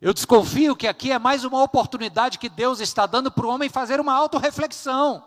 Eu 0.00 0.12
desconfio 0.12 0.76
que 0.76 0.86
aqui 0.86 1.10
é 1.10 1.18
mais 1.18 1.42
uma 1.42 1.62
oportunidade 1.62 2.38
que 2.38 2.50
Deus 2.50 2.80
está 2.80 3.06
dando 3.06 3.30
para 3.30 3.46
o 3.46 3.48
homem 3.48 3.70
fazer 3.70 3.98
uma 3.98 4.12
autorreflexão. 4.12 5.24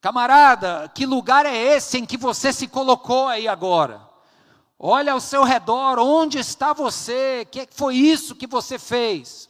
Camarada, 0.00 0.90
que 0.92 1.06
lugar 1.06 1.46
é 1.46 1.56
esse 1.56 1.96
em 1.98 2.04
que 2.04 2.16
você 2.16 2.52
se 2.52 2.66
colocou 2.66 3.28
aí 3.28 3.46
agora? 3.46 4.00
Olha 4.76 5.12
ao 5.12 5.20
seu 5.20 5.44
redor, 5.44 6.00
onde 6.00 6.38
está 6.38 6.72
você? 6.72 7.46
Que 7.48 7.68
foi 7.70 7.94
isso 7.94 8.34
que 8.34 8.48
você 8.48 8.80
fez? 8.80 9.48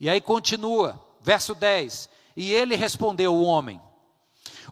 E 0.00 0.10
aí 0.10 0.20
continua. 0.20 1.00
Verso 1.24 1.54
10: 1.54 2.10
E 2.36 2.52
ele 2.52 2.76
respondeu, 2.76 3.34
o 3.34 3.42
homem: 3.42 3.80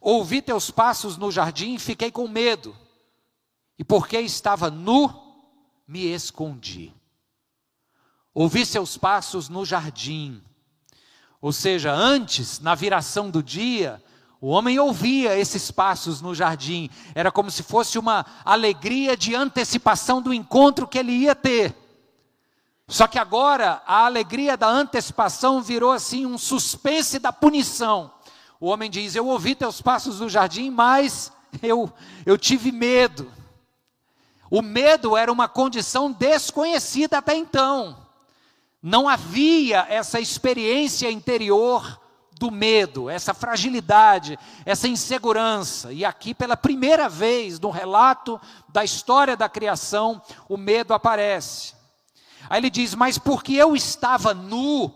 Ouvi 0.02 0.42
teus 0.42 0.70
passos 0.70 1.16
no 1.16 1.32
jardim 1.32 1.78
fiquei 1.78 2.10
com 2.10 2.28
medo, 2.28 2.76
e 3.78 3.82
porque 3.82 4.18
estava 4.20 4.70
nu, 4.70 5.10
me 5.88 6.04
escondi. 6.04 6.92
Ouvi 8.34 8.66
seus 8.66 8.98
passos 8.98 9.48
no 9.48 9.64
jardim. 9.64 10.42
Ou 11.40 11.52
seja, 11.52 11.92
antes, 11.92 12.60
na 12.60 12.74
viração 12.74 13.30
do 13.30 13.42
dia, 13.42 14.02
o 14.40 14.48
homem 14.48 14.78
ouvia 14.78 15.36
esses 15.36 15.70
passos 15.70 16.20
no 16.20 16.34
jardim, 16.34 16.90
era 17.14 17.32
como 17.32 17.50
se 17.50 17.62
fosse 17.62 17.98
uma 17.98 18.26
alegria 18.44 19.16
de 19.16 19.34
antecipação 19.34 20.20
do 20.20 20.34
encontro 20.34 20.86
que 20.86 20.98
ele 20.98 21.12
ia 21.12 21.34
ter. 21.34 21.81
Só 22.88 23.06
que 23.06 23.18
agora 23.18 23.82
a 23.86 24.04
alegria 24.04 24.56
da 24.56 24.68
antecipação 24.68 25.62
virou 25.62 25.92
assim 25.92 26.26
um 26.26 26.36
suspense 26.36 27.18
da 27.18 27.32
punição. 27.32 28.12
O 28.60 28.68
homem 28.68 28.90
diz: 28.90 29.14
Eu 29.14 29.26
ouvi 29.26 29.54
teus 29.54 29.80
passos 29.80 30.20
no 30.20 30.28
jardim, 30.28 30.70
mas 30.70 31.32
eu, 31.62 31.92
eu 32.24 32.38
tive 32.38 32.70
medo. 32.70 33.30
O 34.50 34.60
medo 34.60 35.16
era 35.16 35.32
uma 35.32 35.48
condição 35.48 36.12
desconhecida 36.12 37.18
até 37.18 37.34
então. 37.34 37.96
Não 38.82 39.08
havia 39.08 39.86
essa 39.88 40.20
experiência 40.20 41.10
interior 41.10 42.00
do 42.32 42.50
medo, 42.50 43.08
essa 43.08 43.32
fragilidade, 43.32 44.38
essa 44.66 44.88
insegurança. 44.88 45.92
E 45.92 46.04
aqui, 46.04 46.34
pela 46.34 46.56
primeira 46.56 47.08
vez 47.08 47.60
no 47.60 47.70
relato 47.70 48.40
da 48.68 48.82
história 48.82 49.36
da 49.36 49.48
criação, 49.48 50.20
o 50.48 50.56
medo 50.56 50.92
aparece. 50.92 51.74
Aí 52.48 52.60
ele 52.60 52.70
diz: 52.70 52.94
Mas 52.94 53.18
porque 53.18 53.54
eu 53.54 53.74
estava 53.74 54.34
nu, 54.34 54.92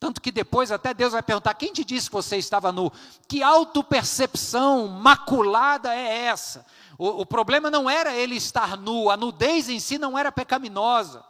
tanto 0.00 0.20
que 0.22 0.32
depois 0.32 0.72
até 0.72 0.94
Deus 0.94 1.12
vai 1.12 1.22
perguntar: 1.22 1.52
quem 1.54 1.72
te 1.72 1.84
disse 1.84 2.08
que 2.08 2.14
você 2.14 2.38
estava 2.38 2.72
nu? 2.72 2.90
Que 3.28 3.42
autopercepção 3.42 4.88
maculada 4.88 5.94
é 5.94 6.24
essa? 6.26 6.64
O, 6.96 7.22
o, 7.22 7.26
problema 7.26 7.70
não 7.70 7.88
era 7.88 8.14
ele 8.14 8.34
estar 8.34 8.76
nu, 8.76 9.10
a 9.10 9.16
nudez 9.16 9.68
em 9.68 9.78
si 9.78 9.98
não 9.98 10.18
era 10.18 10.32
pecaminosa. 10.32 11.24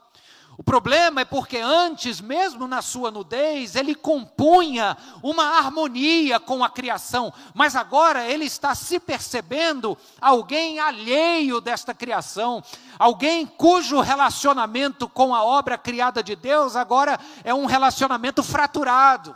O 0.60 0.62
problema 0.62 1.22
é 1.22 1.24
porque 1.24 1.56
antes, 1.56 2.20
mesmo 2.20 2.68
na 2.68 2.82
sua 2.82 3.10
nudez, 3.10 3.74
ele 3.76 3.94
compunha 3.94 4.94
uma 5.22 5.56
harmonia 5.56 6.38
com 6.38 6.62
a 6.62 6.68
criação, 6.68 7.32
mas 7.54 7.74
agora 7.74 8.26
ele 8.26 8.44
está 8.44 8.74
se 8.74 9.00
percebendo 9.00 9.96
alguém 10.20 10.78
alheio 10.78 11.62
desta 11.62 11.94
criação, 11.94 12.62
alguém 12.98 13.46
cujo 13.46 14.00
relacionamento 14.00 15.08
com 15.08 15.34
a 15.34 15.42
obra 15.42 15.78
criada 15.78 16.22
de 16.22 16.36
Deus 16.36 16.76
agora 16.76 17.18
é 17.42 17.54
um 17.54 17.64
relacionamento 17.64 18.42
fraturado, 18.42 19.34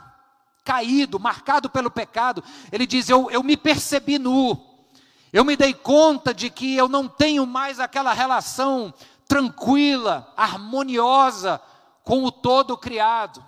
caído, 0.63 1.19
marcado 1.19 1.71
pelo 1.71 1.89
pecado. 1.89 2.43
Ele 2.71 2.85
diz: 2.85 3.09
Eu, 3.09 3.31
eu 3.31 3.41
me 3.41 3.57
percebi 3.57 4.19
nu, 4.19 4.55
eu 5.33 5.43
me 5.43 5.55
dei 5.55 5.73
conta 5.73 6.31
de 6.31 6.51
que 6.51 6.75
eu 6.75 6.87
não 6.87 7.07
tenho 7.07 7.47
mais 7.47 7.79
aquela 7.79 8.13
relação 8.13 8.93
tranquila, 9.27 10.31
harmoniosa 10.35 11.61
com 12.03 12.23
o 12.23 12.31
todo 12.31 12.77
criado. 12.77 13.43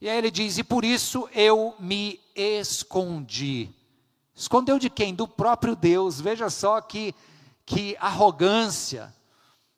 E 0.00 0.08
aí 0.08 0.18
ele 0.18 0.30
diz: 0.30 0.58
E 0.58 0.64
por 0.64 0.84
isso 0.84 1.28
eu 1.32 1.74
me 1.78 2.18
escondi. 2.34 3.70
Escondeu 4.34 4.78
de 4.78 4.90
quem? 4.90 5.14
Do 5.14 5.28
próprio 5.28 5.76
Deus. 5.76 6.20
Veja 6.20 6.48
só 6.48 6.80
que, 6.80 7.14
que 7.64 7.96
arrogância, 8.00 9.14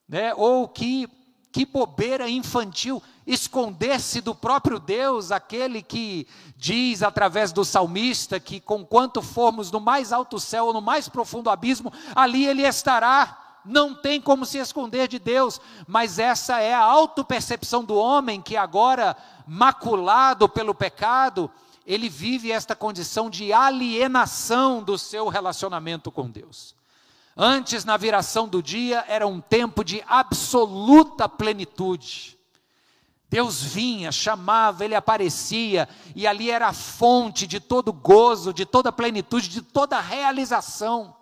né? 0.09 0.33
ou 0.35 0.69
que, 0.69 1.09
que 1.53 1.67
bobeira 1.67 2.29
infantil. 2.29 3.03
Esconder-se 3.27 4.21
do 4.21 4.35
próprio 4.35 4.79
Deus, 4.79 5.33
aquele 5.33 5.83
que 5.83 6.27
diz 6.57 7.03
através 7.03 7.53
do 7.53 7.65
salmista 7.65 8.39
que, 8.39 8.61
com 8.61 8.85
quanto 8.85 9.23
formos 9.23 9.71
no 9.71 9.81
mais 9.81 10.13
alto 10.13 10.39
céu 10.39 10.67
ou 10.67 10.73
no 10.73 10.83
mais 10.83 11.09
profundo 11.09 11.49
abismo, 11.49 11.93
ali 12.15 12.47
ele 12.47 12.63
estará 12.63 13.44
não 13.65 13.95
tem 13.95 14.21
como 14.21 14.45
se 14.45 14.59
esconder 14.59 15.09
de 15.09 15.19
Deus, 15.19 15.61
mas 15.87 16.19
essa 16.19 16.61
é 16.61 16.75
a 16.75 16.83
autopercepção 16.83 17.85
do 17.85 17.95
homem 17.97 18.43
que 18.43 18.57
agora, 18.57 19.17
maculado 19.47 20.49
pelo 20.49 20.75
pecado, 20.75 21.51
ele 21.87 22.09
vive 22.09 22.51
esta 22.51 22.77
condição 22.77 23.31
de 23.31 23.53
alienação 23.53 24.83
do 24.83 24.99
seu 24.99 25.29
relacionamento 25.29 26.11
com 26.11 26.31
Deus. 26.31 26.75
Antes, 27.37 27.85
na 27.85 27.97
viração 27.97 28.47
do 28.47 28.63
dia, 28.63 29.05
era 29.09 29.27
um 29.27 29.41
tempo 29.41 29.83
de 29.83 30.03
absoluta 30.07 31.29
plenitude. 31.29 32.39
Deus 33.29 33.61
vinha, 33.61 34.13
chamava, 34.13 34.85
ele 34.85 34.95
aparecia, 34.95 35.89
e 36.15 36.27
ali 36.27 36.51
era 36.51 36.69
a 36.69 36.73
fonte 36.73 37.47
de 37.47 37.59
todo 37.59 37.93
gozo, 37.93 38.53
de 38.53 38.65
toda 38.65 38.93
plenitude, 38.93 39.49
de 39.49 39.63
toda 39.63 40.01
realização 40.01 41.17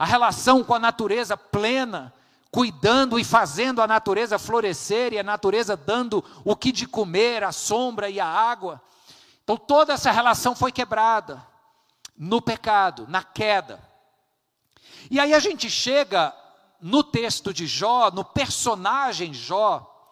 a 0.00 0.06
relação 0.06 0.64
com 0.64 0.72
a 0.72 0.78
natureza 0.78 1.36
plena, 1.36 2.10
cuidando 2.50 3.18
e 3.18 3.22
fazendo 3.22 3.82
a 3.82 3.86
natureza 3.86 4.38
florescer 4.38 5.12
e 5.12 5.18
a 5.18 5.22
natureza 5.22 5.76
dando 5.76 6.24
o 6.42 6.56
que 6.56 6.72
de 6.72 6.86
comer, 6.86 7.44
a 7.44 7.52
sombra 7.52 8.08
e 8.08 8.18
a 8.18 8.24
água. 8.24 8.80
Então 9.44 9.58
toda 9.58 9.92
essa 9.92 10.10
relação 10.10 10.56
foi 10.56 10.72
quebrada 10.72 11.46
no 12.16 12.40
pecado, 12.40 13.04
na 13.10 13.22
queda. 13.22 13.78
E 15.10 15.20
aí 15.20 15.34
a 15.34 15.38
gente 15.38 15.68
chega 15.68 16.34
no 16.80 17.04
texto 17.04 17.52
de 17.52 17.66
Jó, 17.66 18.10
no 18.10 18.24
personagem 18.24 19.34
Jó, 19.34 20.08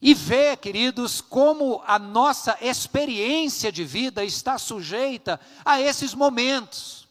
e 0.00 0.14
vê, 0.14 0.56
queridos, 0.56 1.20
como 1.20 1.82
a 1.88 1.98
nossa 1.98 2.56
experiência 2.60 3.72
de 3.72 3.82
vida 3.82 4.24
está 4.24 4.58
sujeita 4.58 5.40
a 5.64 5.80
esses 5.80 6.14
momentos 6.14 7.01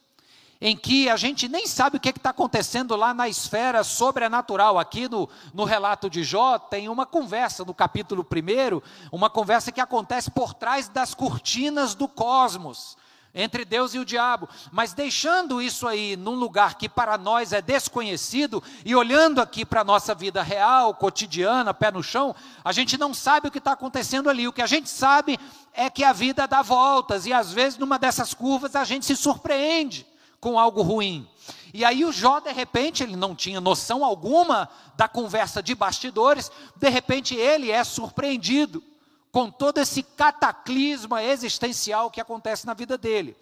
em 0.62 0.78
que 0.78 1.10
a 1.10 1.18
gente 1.18 1.50
nem 1.50 1.66
sabe 1.66 1.98
o 1.98 2.00
que 2.00 2.10
é 2.10 2.12
está 2.12 2.30
acontecendo 2.30 2.96
lá 2.96 3.16
na 3.16 3.28
esfera 3.28 3.84
sobrenatural. 3.84 4.78
Aqui 4.78 5.10
no, 5.10 5.28
no 5.56 5.64
relato 5.64 6.08
de 6.08 6.24
Jó, 6.24 6.60
tem 6.60 6.88
uma 6.88 7.06
conversa 7.06 7.66
no 7.66 7.74
capítulo 7.74 8.24
1, 8.24 8.80
uma 9.12 9.28
conversa 9.28 9.72
que 9.72 9.82
acontece 9.82 10.30
por 10.30 10.54
trás 10.54 10.88
das 10.88 11.16
cortinas 11.16 11.96
do 11.96 12.08
cosmos, 12.08 12.96
entre 13.34 13.66
Deus 13.66 13.96
e 13.96 13.98
o 13.98 14.06
diabo. 14.06 14.48
Mas 14.72 14.94
deixando 14.94 15.60
isso 15.60 15.88
aí 15.88 16.16
num 16.16 16.36
lugar 16.36 16.76
que 16.76 16.88
para 16.88 17.18
nós 17.18 17.54
é 17.54 17.62
desconhecido, 17.62 18.62
e 18.86 18.96
olhando 18.96 19.42
aqui 19.42 19.66
para 19.66 19.82
a 19.82 19.86
nossa 19.86 20.14
vida 20.14 20.44
real, 20.44 20.94
cotidiana, 20.94 21.74
pé 21.74 21.90
no 21.90 22.04
chão, 22.04 22.36
a 22.64 22.72
gente 22.72 23.00
não 23.00 23.16
sabe 23.16 23.48
o 23.48 23.52
que 23.52 23.58
está 23.58 23.72
acontecendo 23.72 24.30
ali. 24.30 24.48
O 24.48 24.54
que 24.54 24.62
a 24.62 24.68
gente 24.68 24.92
sabe 24.92 25.40
é 25.74 25.90
que 25.90 26.04
a 26.04 26.14
vida 26.14 26.48
dá 26.48 26.62
voltas, 26.62 27.26
e 27.26 27.34
às 27.34 27.52
vezes 27.52 27.80
numa 27.80 27.98
dessas 27.98 28.32
curvas 28.32 28.76
a 28.76 28.84
gente 28.84 29.08
se 29.08 29.16
surpreende 29.16 30.11
com 30.42 30.60
algo 30.60 30.82
ruim. 30.82 31.30
E 31.74 31.86
aí 31.86 32.04
o 32.04 32.12
Jó, 32.12 32.40
de 32.40 32.52
repente, 32.52 33.04
ele 33.04 33.16
não 33.16 33.36
tinha 33.36 33.62
noção 33.62 34.04
alguma 34.04 34.68
da 34.98 35.08
conversa 35.08 35.62
de 35.62 35.74
bastidores, 35.76 36.52
de 36.76 36.90
repente 36.90 37.36
ele 37.36 37.72
é 37.72 37.84
surpreendido 37.84 38.84
com 39.32 39.50
todo 39.50 39.78
esse 39.78 40.04
cataclisma 40.04 41.24
existencial 41.24 42.12
que 42.12 42.20
acontece 42.20 42.66
na 42.66 42.74
vida 42.74 42.98
dele. 42.98 43.38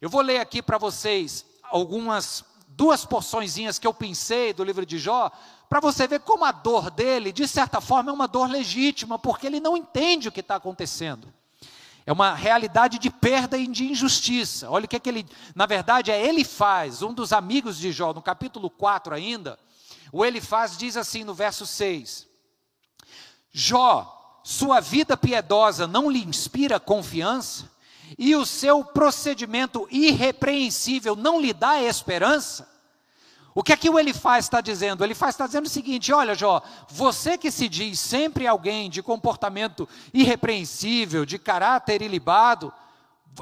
Eu 0.00 0.10
vou 0.10 0.20
ler 0.20 0.40
aqui 0.40 0.60
para 0.60 0.76
vocês 0.76 1.46
algumas 1.62 2.44
duas 2.68 3.04
porçõezinhas 3.06 3.78
que 3.78 3.86
eu 3.86 3.94
pensei 3.94 4.52
do 4.52 4.64
livro 4.64 4.84
de 4.84 4.98
Jó, 4.98 5.30
para 5.68 5.80
você 5.80 6.06
ver 6.06 6.20
como 6.20 6.44
a 6.44 6.52
dor 6.52 6.90
dele, 6.90 7.32
de 7.32 7.48
certa 7.48 7.80
forma, 7.80 8.10
é 8.10 8.14
uma 8.14 8.28
dor 8.28 8.50
legítima, 8.50 9.18
porque 9.18 9.46
ele 9.46 9.60
não 9.60 9.76
entende 9.76 10.28
o 10.28 10.32
que 10.32 10.40
está 10.40 10.56
acontecendo. 10.56 11.32
É 12.06 12.12
uma 12.12 12.34
realidade 12.34 12.98
de 12.98 13.08
perda 13.10 13.56
e 13.56 13.66
de 13.66 13.90
injustiça. 13.90 14.68
Olha 14.70 14.84
o 14.84 14.88
que, 14.88 14.96
é 14.96 15.00
que 15.00 15.08
ele, 15.08 15.26
na 15.54 15.64
verdade, 15.64 16.10
é 16.10 16.26
ele 16.26 16.44
faz, 16.44 17.00
um 17.00 17.14
dos 17.14 17.32
amigos 17.32 17.78
de 17.78 17.90
Jó, 17.90 18.12
no 18.12 18.20
capítulo 18.20 18.68
4 18.68 19.14
ainda, 19.14 19.58
o 20.12 20.24
ele 20.24 20.40
faz 20.40 20.76
diz 20.76 20.96
assim 20.96 21.24
no 21.24 21.32
verso 21.32 21.66
6: 21.66 22.28
Jó, 23.50 24.40
sua 24.44 24.80
vida 24.80 25.16
piedosa 25.16 25.86
não 25.86 26.10
lhe 26.10 26.22
inspira 26.22 26.78
confiança, 26.78 27.70
e 28.18 28.36
o 28.36 28.44
seu 28.44 28.84
procedimento 28.84 29.88
irrepreensível 29.90 31.16
não 31.16 31.40
lhe 31.40 31.54
dá 31.54 31.80
esperança? 31.80 32.73
O 33.54 33.62
que 33.62 33.72
é 33.72 33.76
que 33.76 33.88
o 33.88 33.98
Elifaz 33.98 34.46
está 34.46 34.60
dizendo? 34.60 35.02
O 35.02 35.04
Elifaz 35.04 35.34
está 35.34 35.46
dizendo 35.46 35.66
o 35.66 35.70
seguinte: 35.70 36.12
olha, 36.12 36.34
Jó, 36.34 36.60
você 36.88 37.38
que 37.38 37.50
se 37.50 37.68
diz 37.68 38.00
sempre 38.00 38.46
alguém 38.46 38.90
de 38.90 39.02
comportamento 39.02 39.88
irrepreensível, 40.12 41.24
de 41.24 41.38
caráter 41.38 42.02
ilibado, 42.02 42.72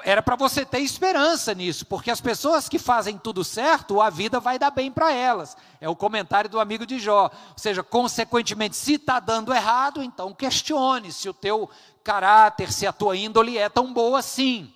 era 0.03 0.23
para 0.23 0.37
você 0.37 0.65
ter 0.65 0.81
esperança 0.81 1.55
nisso, 1.55 1.85
porque 1.85 2.11
as 2.11 2.21
pessoas 2.21 2.69
que 2.69 2.79
fazem 2.79 3.19
tudo 3.19 3.45
certo, 3.45 4.01
a 4.01 4.09
vida 4.09 4.41
vai 4.41 4.59
dar 4.59 4.71
bem 4.71 4.91
para 4.91 5.13
elas. 5.13 5.57
É 5.81 5.89
o 5.89 5.97
comentário 5.97 6.49
do 6.49 6.61
amigo 6.61 6.87
de 6.87 6.99
Jó. 6.99 7.25
Ou 7.25 7.59
seja, 7.59 7.83
consequentemente, 7.83 8.77
se 8.77 8.95
está 8.95 9.21
dando 9.21 9.53
errado, 9.53 10.03
então 10.03 10.33
questione 10.33 11.13
se 11.13 11.29
o 11.29 11.35
teu 11.35 11.69
caráter, 12.03 12.73
se 12.73 12.87
a 12.87 12.93
tua 12.93 13.17
índole 13.17 13.59
é 13.59 13.69
tão 13.69 13.93
boa 13.93 14.19
assim. 14.19 14.73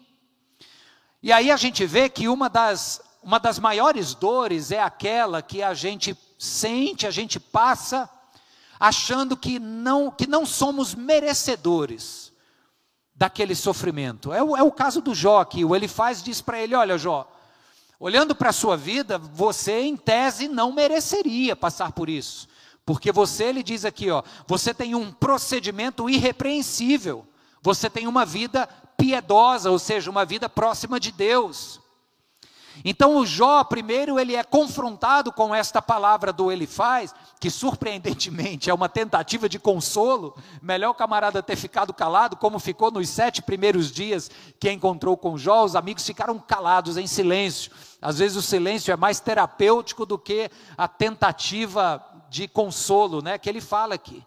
E 1.22 1.32
aí 1.32 1.50
a 1.50 1.56
gente 1.56 1.84
vê 1.86 2.08
que 2.08 2.28
uma 2.28 2.48
das 2.48 3.00
uma 3.26 3.40
das 3.40 3.58
maiores 3.58 4.14
dores 4.14 4.70
é 4.70 4.80
aquela 4.80 5.42
que 5.42 5.60
a 5.60 5.74
gente 5.74 6.16
sente, 6.38 7.08
a 7.08 7.10
gente 7.10 7.40
passa, 7.40 8.08
achando 8.78 9.36
que 9.36 9.58
não, 9.58 10.12
que 10.12 10.28
não 10.28 10.46
somos 10.46 10.94
merecedores 10.94 12.32
daquele 13.12 13.56
sofrimento. 13.56 14.32
É 14.32 14.40
o, 14.40 14.56
é 14.56 14.62
o 14.62 14.70
caso 14.70 15.00
do 15.00 15.12
Jó, 15.12 15.44
que 15.44 15.64
o 15.64 15.74
Elifaz 15.74 16.22
diz 16.22 16.40
para 16.40 16.60
ele: 16.60 16.76
Olha, 16.76 16.96
Jó, 16.96 17.28
olhando 17.98 18.32
para 18.32 18.50
a 18.50 18.52
sua 18.52 18.76
vida, 18.76 19.18
você 19.18 19.80
em 19.80 19.96
tese 19.96 20.46
não 20.46 20.70
mereceria 20.70 21.56
passar 21.56 21.90
por 21.90 22.08
isso. 22.08 22.46
Porque 22.84 23.10
você, 23.10 23.46
ele 23.46 23.64
diz 23.64 23.84
aqui, 23.84 24.08
ó, 24.08 24.22
você 24.46 24.72
tem 24.72 24.94
um 24.94 25.10
procedimento 25.10 26.08
irrepreensível, 26.08 27.26
você 27.60 27.90
tem 27.90 28.06
uma 28.06 28.24
vida 28.24 28.68
piedosa, 28.96 29.68
ou 29.68 29.80
seja, 29.80 30.08
uma 30.08 30.24
vida 30.24 30.48
próxima 30.48 31.00
de 31.00 31.10
Deus. 31.10 31.80
Então 32.84 33.16
o 33.16 33.26
Jó, 33.26 33.64
primeiro, 33.64 34.18
ele 34.18 34.34
é 34.34 34.44
confrontado 34.44 35.32
com 35.32 35.54
esta 35.54 35.80
palavra 35.80 36.32
do 36.32 36.50
ele 36.52 36.66
faz, 36.66 37.14
que 37.40 37.50
surpreendentemente 37.50 38.70
é 38.70 38.74
uma 38.74 38.88
tentativa 38.88 39.48
de 39.48 39.58
consolo. 39.58 40.36
Melhor 40.62 40.90
o 40.90 40.94
camarada 40.94 41.42
ter 41.42 41.56
ficado 41.56 41.92
calado, 41.92 42.36
como 42.36 42.58
ficou 42.58 42.90
nos 42.90 43.08
sete 43.08 43.42
primeiros 43.42 43.90
dias 43.90 44.30
que 44.58 44.70
encontrou 44.70 45.16
com 45.16 45.38
Jó, 45.38 45.64
os 45.64 45.76
amigos 45.76 46.04
ficaram 46.04 46.38
calados, 46.38 46.96
em 46.96 47.06
silêncio. 47.06 47.72
Às 48.00 48.18
vezes 48.18 48.36
o 48.36 48.42
silêncio 48.42 48.92
é 48.92 48.96
mais 48.96 49.20
terapêutico 49.20 50.04
do 50.04 50.18
que 50.18 50.50
a 50.76 50.86
tentativa 50.86 52.04
de 52.28 52.46
consolo, 52.46 53.22
né, 53.22 53.38
que 53.38 53.48
ele 53.48 53.60
fala 53.60 53.94
aqui. 53.94 54.22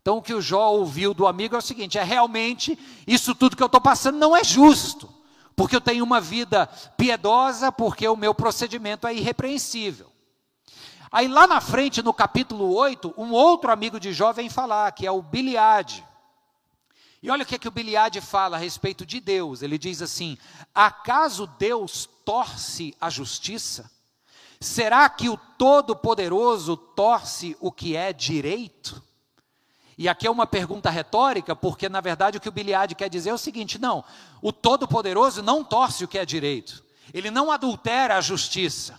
Então 0.00 0.18
o 0.18 0.22
que 0.22 0.32
o 0.32 0.40
Jó 0.40 0.72
ouviu 0.72 1.12
do 1.12 1.26
amigo 1.26 1.54
é 1.54 1.58
o 1.58 1.62
seguinte: 1.62 1.98
é 1.98 2.02
realmente 2.02 2.78
isso 3.06 3.34
tudo 3.34 3.56
que 3.56 3.62
eu 3.62 3.66
estou 3.66 3.80
passando 3.80 4.16
não 4.16 4.36
é 4.36 4.42
justo 4.42 5.17
porque 5.58 5.74
eu 5.74 5.80
tenho 5.80 6.04
uma 6.04 6.20
vida 6.20 6.68
piedosa, 6.96 7.72
porque 7.72 8.06
o 8.06 8.14
meu 8.14 8.32
procedimento 8.32 9.08
é 9.08 9.14
irrepreensível. 9.14 10.08
Aí 11.10 11.26
lá 11.26 11.48
na 11.48 11.60
frente, 11.60 12.00
no 12.00 12.14
capítulo 12.14 12.72
8, 12.72 13.12
um 13.18 13.32
outro 13.32 13.72
amigo 13.72 13.98
de 13.98 14.12
Jó 14.12 14.32
vem 14.32 14.48
falar, 14.48 14.92
que 14.92 15.04
é 15.04 15.10
o 15.10 15.20
Biliade. 15.20 16.06
E 17.20 17.28
olha 17.28 17.42
o 17.42 17.46
que, 17.46 17.56
é 17.56 17.58
que 17.58 17.66
o 17.66 17.72
Biliade 17.72 18.20
fala 18.20 18.56
a 18.56 18.60
respeito 18.60 19.04
de 19.04 19.18
Deus. 19.18 19.60
Ele 19.60 19.76
diz 19.76 20.00
assim: 20.00 20.38
Acaso 20.72 21.48
Deus 21.58 22.08
torce 22.24 22.94
a 23.00 23.10
justiça? 23.10 23.90
Será 24.60 25.08
que 25.08 25.28
o 25.28 25.36
Todo-Poderoso 25.36 26.76
torce 26.76 27.56
o 27.58 27.72
que 27.72 27.96
é 27.96 28.12
direito? 28.12 29.02
E 29.98 30.08
aqui 30.08 30.28
é 30.28 30.30
uma 30.30 30.46
pergunta 30.46 30.88
retórica, 30.88 31.56
porque 31.56 31.88
na 31.88 32.00
verdade 32.00 32.38
o 32.38 32.40
que 32.40 32.48
o 32.48 32.52
Biliade 32.52 32.94
quer 32.94 33.10
dizer 33.10 33.30
é 33.30 33.34
o 33.34 33.38
seguinte: 33.38 33.80
não, 33.80 34.04
o 34.40 34.52
Todo-Poderoso 34.52 35.42
não 35.42 35.64
torce 35.64 36.04
o 36.04 36.08
que 36.08 36.16
é 36.16 36.24
direito, 36.24 36.84
ele 37.12 37.32
não 37.32 37.50
adultera 37.50 38.16
a 38.16 38.20
justiça. 38.20 38.98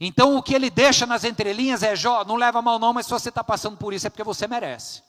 Então 0.00 0.36
o 0.36 0.42
que 0.42 0.54
ele 0.54 0.70
deixa 0.70 1.04
nas 1.04 1.24
entrelinhas 1.24 1.82
é: 1.82 1.96
Jó, 1.96 2.24
não 2.24 2.36
leva 2.36 2.62
mal 2.62 2.78
não, 2.78 2.92
mas 2.92 3.06
se 3.06 3.10
você 3.10 3.30
está 3.30 3.42
passando 3.42 3.76
por 3.76 3.92
isso 3.92 4.06
é 4.06 4.10
porque 4.10 4.22
você 4.22 4.46
merece. 4.46 5.02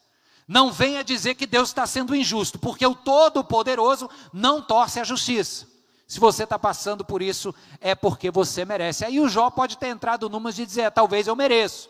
Não 0.47 0.71
venha 0.71 1.03
dizer 1.03 1.35
que 1.35 1.45
Deus 1.45 1.69
está 1.69 1.85
sendo 1.85 2.15
injusto, 2.15 2.57
porque 2.57 2.83
o 2.83 2.95
Todo-Poderoso 2.95 4.09
não 4.33 4.63
torce 4.63 4.99
a 4.99 5.03
justiça. 5.03 5.67
Se 6.07 6.19
você 6.19 6.43
está 6.43 6.57
passando 6.57 7.05
por 7.05 7.21
isso, 7.21 7.53
é 7.79 7.93
porque 7.93 8.31
você 8.31 8.65
merece. 8.65 9.05
Aí 9.05 9.19
o 9.19 9.29
Jó 9.29 9.51
pode 9.51 9.77
ter 9.77 9.89
entrado 9.89 10.27
numas 10.27 10.55
de 10.55 10.65
dizer, 10.65 10.89
talvez 10.89 11.27
eu 11.27 11.35
mereço. 11.35 11.87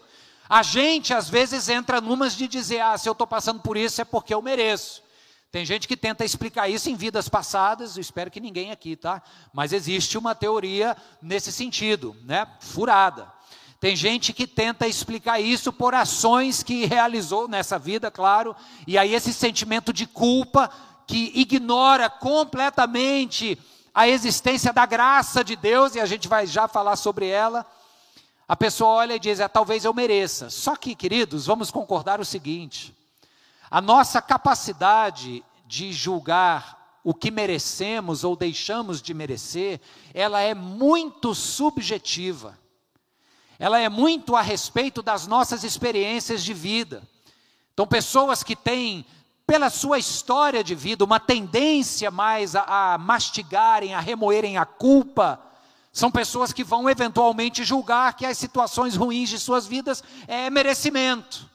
A 0.50 0.64
gente 0.64 1.14
às 1.14 1.30
vezes 1.30 1.70
entra 1.70 2.02
numas 2.02 2.36
de 2.36 2.48
dizer, 2.48 2.80
ah, 2.80 2.98
se 2.98 3.08
eu 3.08 3.12
estou 3.12 3.28
passando 3.28 3.62
por 3.62 3.78
isso 3.78 4.02
é 4.02 4.04
porque 4.04 4.34
eu 4.34 4.42
mereço. 4.42 5.04
Tem 5.52 5.64
gente 5.64 5.88
que 5.88 5.96
tenta 5.96 6.26
explicar 6.26 6.68
isso 6.68 6.90
em 6.90 6.96
vidas 6.96 7.30
passadas, 7.30 7.96
eu 7.96 8.02
espero 8.02 8.32
que 8.32 8.40
ninguém 8.40 8.72
aqui, 8.72 8.96
tá? 8.96 9.22
Mas 9.54 9.74
existe 9.74 10.18
uma 10.18 10.34
teoria 10.34 10.98
nesse 11.22 11.52
sentido, 11.52 12.16
né? 12.24 12.48
Furada. 12.60 13.32
Tem 13.80 13.96
gente 13.96 14.34
que 14.34 14.46
tenta 14.46 14.88
explicar 14.88 15.40
isso 15.40 15.72
por 15.72 15.96
ações 15.96 16.64
que 16.64 16.86
realizou 16.86 17.48
nessa 17.48 17.80
vida, 17.80 18.12
claro, 18.12 18.56
e 18.86 18.98
aí 18.98 19.16
esse 19.16 19.34
sentimento 19.34 19.94
de 19.94 20.06
culpa 20.06 20.70
que 21.08 21.32
ignora 21.34 22.10
completamente 22.10 23.58
a 23.94 24.08
existência 24.08 24.74
da 24.74 24.86
graça 24.86 25.44
de 25.44 25.56
Deus, 25.56 25.96
e 25.96 26.00
a 26.00 26.06
gente 26.06 26.28
vai 26.28 26.46
já 26.46 26.68
falar 26.68 26.96
sobre 26.96 27.28
ela. 27.28 27.66
A 28.50 28.56
pessoa 28.58 28.90
olha 28.90 29.14
e 29.14 29.20
diz: 29.20 29.40
é, 29.40 29.48
talvez 29.48 29.86
eu 29.86 29.94
mereça. 29.94 30.50
Só 30.50 30.76
que, 30.76 30.94
queridos, 30.94 31.46
vamos 31.46 31.72
concordar 31.72 32.20
o 32.20 32.26
seguinte: 32.26 32.94
a 33.72 33.80
nossa 33.80 34.22
capacidade 34.22 35.42
de 35.66 35.94
julgar 35.94 37.00
o 37.02 37.14
que 37.14 37.32
merecemos 37.32 38.26
ou 38.26 38.36
deixamos 38.36 39.02
de 39.02 39.14
merecer, 39.14 39.80
ela 40.14 40.42
é 40.42 40.54
muito 40.54 41.34
subjetiva 41.34 42.58
ela 43.60 43.78
é 43.78 43.90
muito 43.90 44.38
a 44.38 44.42
respeito 44.42 45.04
das 45.04 45.28
nossas 45.28 45.66
experiências 45.66 46.42
de 46.42 46.54
vida. 46.54 47.04
Então, 47.74 47.86
pessoas 47.86 48.42
que 48.42 48.56
têm, 48.56 49.06
pela 49.46 49.70
sua 49.70 50.00
história 50.00 50.64
de 50.64 50.74
vida, 50.74 51.04
uma 51.04 51.20
tendência 51.20 52.10
mais 52.10 52.56
a, 52.56 52.94
a 52.94 52.98
mastigarem, 52.98 53.94
a 53.94 54.00
remoerem 54.00 54.58
a 54.58 54.66
culpa, 54.66 55.38
são 55.92 56.12
pessoas 56.12 56.54
que 56.54 56.64
vão 56.64 56.90
eventualmente 56.90 57.64
julgar 57.64 58.14
que 58.14 58.26
as 58.26 58.38
situações 58.38 58.96
ruins 58.96 59.30
de 59.30 59.40
suas 59.40 59.66
vidas 59.66 60.04
é 60.28 60.50
merecimento. 60.50 61.50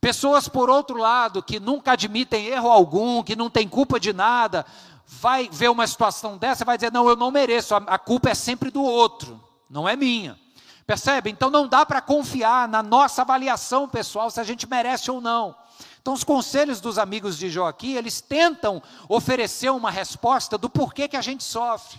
Pessoas, 0.00 0.48
por 0.48 0.70
outro 0.70 0.96
lado, 0.96 1.42
que 1.42 1.58
nunca 1.58 1.92
admitem 1.92 2.46
erro 2.46 2.70
algum, 2.70 3.22
que 3.22 3.36
não 3.36 3.50
têm 3.50 3.68
culpa 3.68 3.98
de 3.98 4.12
nada, 4.12 4.64
vai 5.06 5.48
ver 5.50 5.70
uma 5.70 5.86
situação 5.86 6.36
dessa 6.36 6.62
e 6.62 6.66
vai 6.66 6.76
dizer: 6.76 6.92
não, 6.92 7.08
eu 7.08 7.16
não 7.16 7.30
mereço, 7.30 7.74
a, 7.74 7.98
culpa 7.98 8.30
é 8.30 8.34
sempre 8.34 8.70
do 8.70 8.82
outro, 8.82 9.42
não 9.68 9.88
é 9.88 9.96
minha. 9.96 10.38
Percebe? 10.86 11.30
Então 11.30 11.50
não 11.50 11.68
dá 11.68 11.84
para 11.84 12.00
confiar 12.00 12.66
na 12.68 12.82
nossa 12.82 13.22
avaliação 13.22 13.88
pessoal 13.88 14.30
se 14.30 14.40
a 14.40 14.44
gente 14.44 14.66
merece 14.66 15.10
ou 15.10 15.20
não. 15.20 15.54
Então 16.00 16.14
os 16.14 16.24
conselhos 16.24 16.80
dos 16.80 16.96
amigos 16.96 17.36
de 17.36 17.50
Jó 17.50 17.66
aqui, 17.66 17.94
eles 17.94 18.20
tentam 18.20 18.82
oferecer 19.08 19.70
uma 19.70 19.90
resposta 19.90 20.56
do 20.56 20.70
porquê 20.70 21.06
que 21.06 21.16
a 21.16 21.20
gente 21.20 21.44
sofre, 21.44 21.98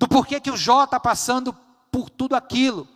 do 0.00 0.08
porquê 0.08 0.40
que 0.40 0.50
o 0.50 0.56
Jó 0.56 0.84
está 0.84 0.98
passando 0.98 1.54
por 1.92 2.08
tudo 2.08 2.34
aquilo, 2.34 2.88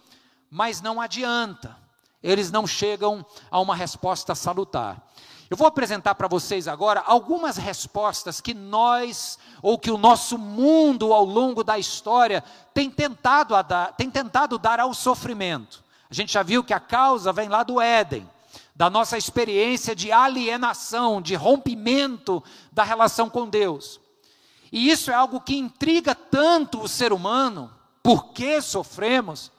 mas 0.51 0.81
não 0.81 0.99
adianta, 0.99 1.77
eles 2.23 2.51
não 2.51 2.67
chegam 2.67 3.25
a 3.51 3.61
uma 3.61 3.77
resposta 3.77 4.35
salutar. 4.35 5.07
Eu 5.51 5.57
vou 5.59 5.67
apresentar 5.67 6.15
para 6.15 6.27
vocês 6.27 6.67
agora 6.67 7.03
algumas 7.05 7.59
respostas 7.59 8.41
que 8.41 8.55
nós, 8.55 9.39
ou 9.61 9.79
que 9.79 9.91
o 9.91 9.99
nosso 9.99 10.39
mundo 10.39 11.13
ao 11.13 11.27
longo 11.27 11.63
da 11.63 11.79
história 11.79 12.43
tem 12.73 12.91
tentado, 12.91 13.55
dar, 13.63 13.93
tem 13.93 14.11
tentado 14.11 14.57
dar 14.57 14.81
ao 14.81 14.95
sofrimento. 14.95 15.85
A 16.11 16.15
gente 16.15 16.33
já 16.33 16.43
viu 16.43 16.65
que 16.65 16.73
a 16.73 16.81
causa 16.81 17.35
vem 17.35 17.51
lá 17.51 17.63
do 17.63 17.83
Éden, 17.83 18.27
da 18.75 18.89
nossa 18.89 19.19
experiência 19.19 19.95
de 19.95 20.11
alienação, 20.11 21.21
de 21.21 21.35
rompimento 21.35 22.43
da 22.73 22.83
relação 22.83 23.29
com 23.29 23.47
Deus. 23.47 24.01
E 24.75 24.91
isso 24.91 25.09
é 25.09 25.15
algo 25.15 25.41
que 25.41 25.55
intriga 25.55 26.17
tanto 26.17 26.83
o 26.83 26.89
ser 26.89 27.13
humano, 27.13 27.73
por 28.03 28.33
que 28.33 28.61
sofremos, 28.61 29.53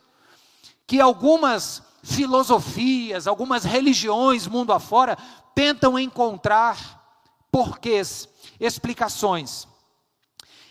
que 0.85 0.99
algumas 0.99 1.81
filosofias, 2.03 3.25
algumas 3.25 3.63
religiões 3.63 4.45
mundo 4.45 4.73
afora 4.73 5.17
tentam 5.55 5.97
encontrar 5.97 7.01
porquês, 7.49 8.27
explicações. 8.59 9.65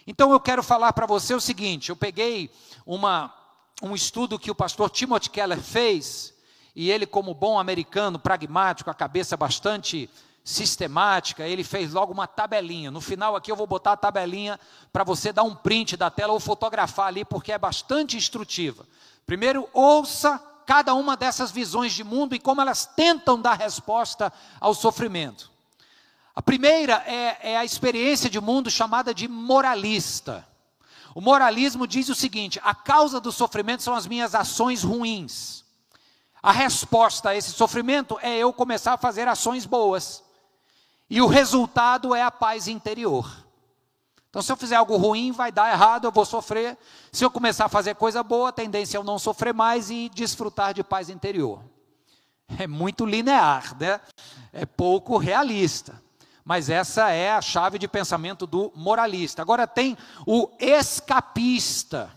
Então 0.07 0.30
eu 0.30 0.38
quero 0.38 0.62
falar 0.62 0.92
para 0.92 1.07
você 1.07 1.33
o 1.33 1.40
seguinte: 1.40 1.88
eu 1.88 1.96
peguei 1.96 2.50
uma, 2.85 3.35
um 3.83 3.94
estudo 3.94 4.38
que 4.38 4.50
o 4.50 4.54
pastor 4.54 4.90
Timothy 4.90 5.30
Keller 5.30 5.59
fez, 5.59 6.35
e 6.76 6.90
ele, 6.90 7.07
como 7.07 7.33
bom 7.33 7.59
americano, 7.59 8.18
pragmático, 8.18 8.90
a 8.90 8.94
cabeça 8.94 9.38
bastante 9.38 10.11
sistemática, 10.44 11.48
ele 11.48 11.64
fez 11.64 11.94
logo 11.94 12.12
uma 12.12 12.26
tabelinha. 12.26 12.90
No 12.90 13.00
final 13.00 13.35
aqui 13.35 13.50
eu 13.50 13.57
vou 13.57 13.66
botar 13.66 13.92
a 13.92 13.96
tabelinha 13.96 14.61
para 14.92 15.02
você 15.02 15.33
dar 15.33 15.42
um 15.42 15.54
print 15.54 15.96
da 15.96 16.11
tela 16.11 16.35
ou 16.35 16.38
fotografar 16.38 17.07
ali, 17.07 17.24
porque 17.24 17.50
é 17.50 17.59
bastante 17.59 18.18
instrutiva. 18.18 18.87
Primeiro, 19.24 19.66
ouça 19.72 20.38
cada 20.66 20.92
uma 20.94 21.16
dessas 21.16 21.50
visões 21.50 21.94
de 21.94 22.04
mundo 22.04 22.35
e 22.35 22.38
como 22.38 22.61
elas 22.61 22.85
tentam 22.85 23.40
dar 23.40 23.54
resposta 23.54 24.30
ao 24.61 24.74
sofrimento. 24.74 25.50
A 26.35 26.42
primeira 26.42 27.02
é, 27.07 27.52
é 27.52 27.57
a 27.57 27.64
experiência 27.64 28.28
de 28.28 28.40
mundo 28.40 28.70
chamada 28.70 29.14
de 29.14 29.26
moralista. 29.26 30.46
O 31.14 31.20
moralismo 31.20 31.87
diz 31.87 32.09
o 32.09 32.14
seguinte: 32.14 32.61
a 32.62 32.74
causa 32.74 33.20
do 33.20 33.30
sofrimento 33.30 33.83
são 33.83 33.94
as 33.94 34.07
minhas 34.07 34.35
ações 34.35 34.83
ruins. 34.83 35.64
A 36.42 36.52
resposta 36.52 37.30
a 37.30 37.37
esse 37.37 37.52
sofrimento 37.52 38.18
é 38.20 38.37
eu 38.37 38.52
começar 38.52 38.94
a 38.94 38.98
fazer 38.98 39.28
ações 39.28 39.64
boas. 39.64 40.23
E 41.08 41.20
o 41.20 41.26
resultado 41.26 42.14
é 42.14 42.22
a 42.22 42.30
paz 42.30 42.68
interior. 42.68 43.44
Então, 44.30 44.42
se 44.42 44.50
eu 44.50 44.56
fizer 44.56 44.74
algo 44.74 44.96
ruim, 44.96 45.30
vai 45.30 45.52
dar 45.52 45.70
errado, 45.70 46.06
eu 46.06 46.10
vou 46.10 46.24
sofrer. 46.24 46.76
Se 47.12 47.24
eu 47.24 47.30
começar 47.30 47.66
a 47.66 47.68
fazer 47.68 47.94
coisa 47.94 48.22
boa, 48.22 48.48
a 48.48 48.52
tendência 48.52 48.96
é 48.96 48.98
eu 48.98 49.04
não 49.04 49.18
sofrer 49.18 49.54
mais 49.54 49.90
e 49.90 50.10
desfrutar 50.12 50.74
de 50.74 50.82
paz 50.82 51.08
interior. 51.08 51.62
É 52.58 52.66
muito 52.66 53.06
linear, 53.06 53.76
né? 53.78 54.00
É 54.52 54.66
pouco 54.66 55.16
realista. 55.18 56.02
Mas 56.44 56.68
essa 56.68 57.10
é 57.10 57.32
a 57.32 57.40
chave 57.40 57.78
de 57.78 57.86
pensamento 57.88 58.46
do 58.46 58.72
moralista. 58.74 59.40
Agora 59.40 59.66
tem 59.66 59.96
o 60.26 60.50
escapista. 60.58 62.10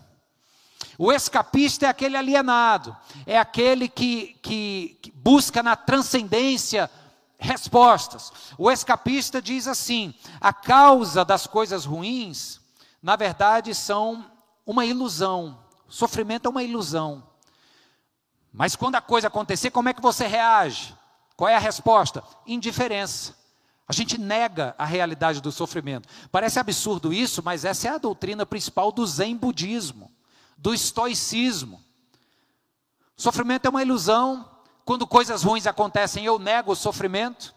O 0.98 1.12
escapista 1.12 1.86
é 1.86 1.88
aquele 1.88 2.16
alienado, 2.16 2.96
é 3.24 3.38
aquele 3.38 3.88
que, 3.88 4.36
que, 4.42 4.98
que 5.00 5.12
busca 5.12 5.62
na 5.62 5.76
transcendência 5.76 6.90
respostas. 7.38 8.32
O 8.58 8.70
escapista 8.70 9.40
diz 9.40 9.68
assim: 9.68 10.12
a 10.40 10.52
causa 10.52 11.24
das 11.24 11.46
coisas 11.46 11.84
ruins, 11.84 12.60
na 13.02 13.16
verdade, 13.16 13.74
são 13.74 14.30
uma 14.66 14.84
ilusão. 14.84 15.58
O 15.88 15.92
sofrimento 15.92 16.46
é 16.46 16.50
uma 16.50 16.62
ilusão. 16.62 17.26
Mas 18.52 18.74
quando 18.74 18.96
a 18.96 19.00
coisa 19.00 19.28
acontecer, 19.28 19.70
como 19.70 19.88
é 19.88 19.94
que 19.94 20.02
você 20.02 20.26
reage? 20.26 20.94
Qual 21.36 21.48
é 21.48 21.54
a 21.54 21.60
resposta? 21.60 22.22
Indiferença. 22.46 23.36
A 23.86 23.92
gente 23.92 24.18
nega 24.18 24.74
a 24.76 24.84
realidade 24.84 25.40
do 25.40 25.50
sofrimento. 25.50 26.08
Parece 26.30 26.58
absurdo 26.58 27.12
isso, 27.12 27.42
mas 27.42 27.64
essa 27.64 27.88
é 27.88 27.90
a 27.92 27.98
doutrina 27.98 28.44
principal 28.44 28.92
do 28.92 29.06
Zen 29.06 29.36
budismo, 29.36 30.12
do 30.58 30.74
estoicismo. 30.74 31.82
Sofrimento 33.16 33.66
é 33.66 33.70
uma 33.70 33.82
ilusão, 33.82 34.48
quando 34.88 35.06
coisas 35.06 35.42
ruins 35.42 35.66
acontecem, 35.66 36.24
eu 36.24 36.38
nego 36.38 36.72
o 36.72 36.74
sofrimento. 36.74 37.54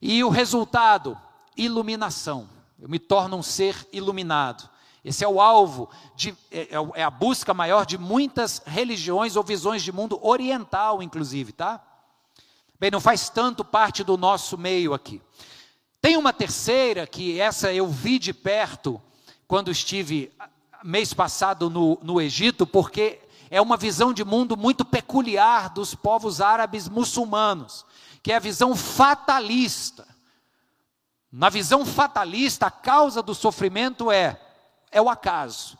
E 0.00 0.24
o 0.24 0.28
resultado, 0.28 1.16
iluminação. 1.56 2.48
Eu 2.80 2.88
me 2.88 2.98
torno 2.98 3.36
um 3.36 3.44
ser 3.44 3.88
iluminado. 3.92 4.68
Esse 5.04 5.24
é 5.24 5.28
o 5.28 5.40
alvo, 5.40 5.88
de, 6.16 6.36
é, 6.50 6.62
é, 6.62 6.76
é 6.96 7.04
a 7.04 7.10
busca 7.10 7.54
maior 7.54 7.86
de 7.86 7.96
muitas 7.96 8.60
religiões 8.66 9.36
ou 9.36 9.44
visões 9.44 9.84
de 9.84 9.92
mundo 9.92 10.18
oriental, 10.20 11.00
inclusive, 11.00 11.52
tá? 11.52 11.80
Bem, 12.76 12.90
não 12.90 13.00
faz 13.00 13.28
tanto 13.28 13.64
parte 13.64 14.02
do 14.02 14.16
nosso 14.16 14.58
meio 14.58 14.94
aqui. 14.94 15.22
Tem 16.00 16.16
uma 16.16 16.32
terceira, 16.32 17.06
que 17.06 17.40
essa 17.40 17.72
eu 17.72 17.86
vi 17.86 18.18
de 18.18 18.34
perto, 18.34 19.00
quando 19.46 19.70
estive 19.70 20.32
mês 20.82 21.14
passado 21.14 21.70
no, 21.70 22.00
no 22.02 22.20
Egito, 22.20 22.66
porque 22.66 23.20
é 23.52 23.60
uma 23.60 23.76
visão 23.76 24.14
de 24.14 24.24
mundo 24.24 24.56
muito 24.56 24.82
peculiar 24.82 25.68
dos 25.68 25.94
povos 25.94 26.40
árabes 26.40 26.88
muçulmanos, 26.88 27.84
que 28.22 28.32
é 28.32 28.36
a 28.36 28.40
visão 28.40 28.74
fatalista. 28.74 30.08
Na 31.30 31.50
visão 31.50 31.84
fatalista, 31.84 32.68
a 32.68 32.70
causa 32.70 33.22
do 33.22 33.34
sofrimento 33.34 34.10
é 34.10 34.40
é 34.90 35.02
o 35.02 35.10
acaso. 35.10 35.76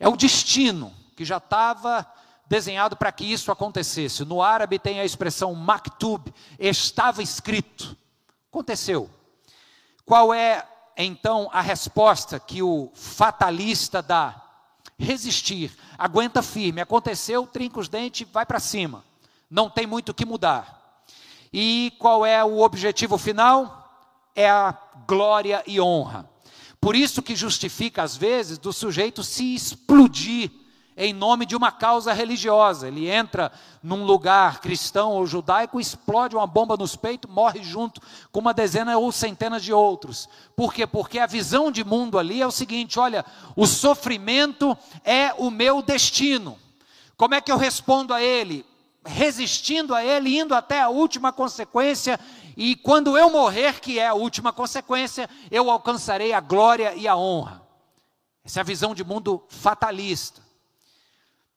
É 0.00 0.08
o 0.08 0.16
destino 0.16 0.94
que 1.14 1.26
já 1.26 1.36
estava 1.36 2.10
desenhado 2.46 2.96
para 2.96 3.12
que 3.12 3.30
isso 3.30 3.52
acontecesse. 3.52 4.24
No 4.24 4.40
árabe 4.40 4.78
tem 4.78 4.98
a 4.98 5.04
expressão 5.04 5.54
maktub, 5.54 6.32
estava 6.58 7.22
escrito. 7.22 7.94
Aconteceu. 8.50 9.10
Qual 10.06 10.32
é 10.32 10.66
então 10.96 11.50
a 11.52 11.60
resposta 11.60 12.40
que 12.40 12.62
o 12.62 12.90
fatalista 12.94 14.00
dá? 14.00 14.42
Resistir, 14.98 15.76
aguenta 15.98 16.40
firme. 16.40 16.80
Aconteceu, 16.80 17.46
trinca 17.46 17.80
os 17.80 17.88
dentes, 17.88 18.26
vai 18.32 18.46
para 18.46 18.60
cima. 18.60 19.04
Não 19.50 19.68
tem 19.68 19.86
muito 19.86 20.10
o 20.10 20.14
que 20.14 20.24
mudar. 20.24 21.02
E 21.52 21.92
qual 21.98 22.24
é 22.24 22.44
o 22.44 22.60
objetivo 22.60 23.18
final? 23.18 23.74
É 24.34 24.48
a 24.48 24.76
glória 25.06 25.64
e 25.66 25.80
honra. 25.80 26.30
Por 26.80 26.94
isso 26.94 27.22
que 27.22 27.34
justifica, 27.34 28.02
às 28.02 28.16
vezes, 28.16 28.56
do 28.56 28.72
sujeito 28.72 29.24
se 29.24 29.54
explodir 29.54 30.50
em 30.98 31.12
nome 31.12 31.46
de 31.46 31.54
uma 31.54 31.70
causa 31.70 32.12
religiosa. 32.12 32.88
Ele 32.88 33.08
entra 33.08 33.52
num 33.80 34.04
lugar 34.04 34.60
cristão 34.60 35.12
ou 35.12 35.24
judaico, 35.24 35.80
explode 35.80 36.34
uma 36.34 36.46
bomba 36.46 36.76
nos 36.76 36.96
peitos, 36.96 37.30
morre 37.30 37.62
junto 37.62 38.02
com 38.32 38.40
uma 38.40 38.52
dezena 38.52 38.98
ou 38.98 39.12
centenas 39.12 39.62
de 39.62 39.72
outros. 39.72 40.28
Por 40.56 40.74
quê? 40.74 40.88
Porque 40.88 41.20
a 41.20 41.26
visão 41.26 41.70
de 41.70 41.84
mundo 41.84 42.18
ali 42.18 42.42
é 42.42 42.46
o 42.46 42.50
seguinte: 42.50 42.98
olha, 42.98 43.24
o 43.54 43.64
sofrimento 43.64 44.76
é 45.04 45.32
o 45.38 45.50
meu 45.50 45.80
destino. 45.80 46.58
Como 47.16 47.34
é 47.34 47.40
que 47.40 47.52
eu 47.52 47.56
respondo 47.56 48.12
a 48.12 48.20
ele? 48.20 48.66
Resistindo 49.06 49.94
a 49.94 50.04
ele, 50.04 50.36
indo 50.36 50.54
até 50.54 50.82
a 50.82 50.88
última 50.88 51.32
consequência, 51.32 52.18
e 52.56 52.74
quando 52.74 53.16
eu 53.16 53.30
morrer, 53.30 53.80
que 53.80 54.00
é 54.00 54.08
a 54.08 54.14
última 54.14 54.52
consequência, 54.52 55.30
eu 55.48 55.70
alcançarei 55.70 56.32
a 56.32 56.40
glória 56.40 56.92
e 56.96 57.06
a 57.06 57.16
honra. 57.16 57.62
Essa 58.44 58.58
é 58.58 58.62
a 58.62 58.64
visão 58.64 58.94
de 58.94 59.04
mundo 59.04 59.44
fatalista. 59.48 60.47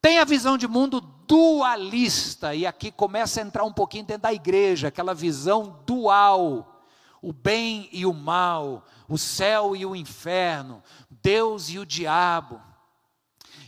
Tem 0.02 0.18
a 0.18 0.26
visão 0.26 0.58
de 0.58 0.68
mundo 0.68 1.00
dualista, 1.00 2.56
e 2.56 2.66
aqui 2.66 2.92
começa 2.92 3.40
a 3.40 3.44
entrar 3.44 3.64
um 3.64 3.72
pouquinho 3.72 4.04
dentro 4.04 4.24
da 4.24 4.34
igreja, 4.34 4.88
aquela 4.88 5.14
visão 5.14 5.80
dual, 5.86 6.84
o 7.22 7.32
bem 7.32 7.88
e 7.92 8.04
o 8.06 8.14
mal, 8.14 8.86
o 9.08 9.18
céu 9.18 9.76
e 9.76 9.86
o 9.86 9.96
inferno, 9.96 10.82
Deus 11.08 11.70
e 11.70 11.78
o 11.78 11.86
diabo. 11.86 12.60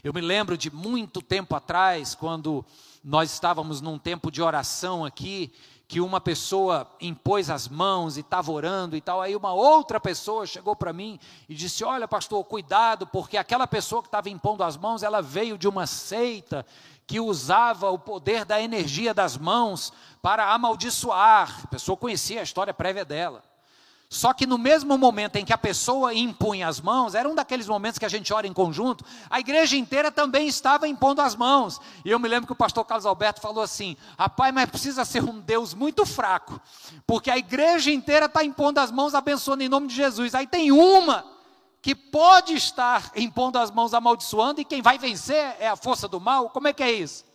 Eu 0.03 0.11
me 0.11 0.21
lembro 0.21 0.57
de 0.57 0.73
muito 0.73 1.21
tempo 1.21 1.55
atrás, 1.55 2.15
quando 2.15 2.65
nós 3.03 3.31
estávamos 3.31 3.79
num 3.79 3.99
tempo 3.99 4.31
de 4.31 4.41
oração 4.41 5.05
aqui, 5.05 5.53
que 5.93 6.01
uma 6.01 6.19
pessoa 6.19 6.87
impôs 6.99 7.51
as 7.51 7.67
mãos 7.67 8.17
e 8.17 8.21
estava 8.21 8.51
orando 8.51 8.97
e 8.97 9.01
tal. 9.01 9.21
Aí 9.21 9.35
uma 9.35 9.53
outra 9.53 9.99
pessoa 9.99 10.43
chegou 10.43 10.75
para 10.75 10.91
mim 10.91 11.19
e 11.47 11.53
disse: 11.53 11.83
Olha, 11.83 12.07
pastor, 12.07 12.43
cuidado, 12.45 13.05
porque 13.05 13.37
aquela 13.37 13.67
pessoa 13.67 14.01
que 14.01 14.07
estava 14.07 14.27
impondo 14.27 14.63
as 14.63 14.75
mãos, 14.75 15.03
ela 15.03 15.21
veio 15.21 15.55
de 15.55 15.67
uma 15.67 15.85
seita 15.85 16.65
que 17.05 17.19
usava 17.19 17.91
o 17.91 17.99
poder 17.99 18.43
da 18.43 18.59
energia 18.59 19.13
das 19.13 19.37
mãos 19.37 19.93
para 20.19 20.51
amaldiçoar. 20.51 21.61
A 21.63 21.67
pessoa 21.67 21.95
conhecia 21.95 22.39
a 22.39 22.43
história 22.43 22.73
prévia 22.73 23.05
dela. 23.05 23.43
Só 24.13 24.31
que 24.31 24.45
no 24.45 24.59
mesmo 24.59 24.95
momento 24.95 25.37
em 25.37 25.43
que 25.43 25.51
a 25.51 25.57
pessoa 25.57 26.13
impunha 26.13 26.67
as 26.67 26.79
mãos, 26.79 27.15
era 27.15 27.27
um 27.27 27.33
daqueles 27.33 27.67
momentos 27.67 27.97
que 27.97 28.05
a 28.05 28.09
gente 28.09 28.31
ora 28.31 28.45
em 28.45 28.53
conjunto, 28.53 29.03
a 29.27 29.39
igreja 29.39 29.75
inteira 29.75 30.11
também 30.11 30.47
estava 30.47 30.87
impondo 30.87 31.19
as 31.19 31.35
mãos. 31.35 31.81
E 32.05 32.11
eu 32.11 32.19
me 32.19 32.29
lembro 32.29 32.45
que 32.45 32.53
o 32.53 32.55
pastor 32.55 32.85
Carlos 32.85 33.07
Alberto 33.07 33.41
falou 33.41 33.63
assim: 33.63 33.97
rapaz, 34.15 34.53
mas 34.53 34.69
precisa 34.69 35.03
ser 35.03 35.23
um 35.23 35.39
Deus 35.39 35.73
muito 35.73 36.05
fraco, 36.05 36.61
porque 37.07 37.31
a 37.31 37.39
igreja 37.39 37.89
inteira 37.89 38.27
está 38.27 38.43
impondo 38.43 38.79
as 38.79 38.91
mãos, 38.91 39.15
abençoando 39.15 39.63
em 39.63 39.67
nome 39.67 39.87
de 39.87 39.95
Jesus. 39.95 40.35
Aí 40.35 40.45
tem 40.45 40.71
uma 40.71 41.25
que 41.81 41.95
pode 41.95 42.53
estar 42.53 43.11
impondo 43.15 43.57
as 43.57 43.71
mãos, 43.71 43.95
amaldiçoando, 43.95 44.61
e 44.61 44.65
quem 44.65 44.83
vai 44.83 44.99
vencer 44.99 45.55
é 45.59 45.67
a 45.67 45.75
força 45.75 46.07
do 46.07 46.21
mal. 46.21 46.51
Como 46.51 46.67
é 46.67 46.73
que 46.73 46.83
é 46.83 46.91
isso? 46.91 47.25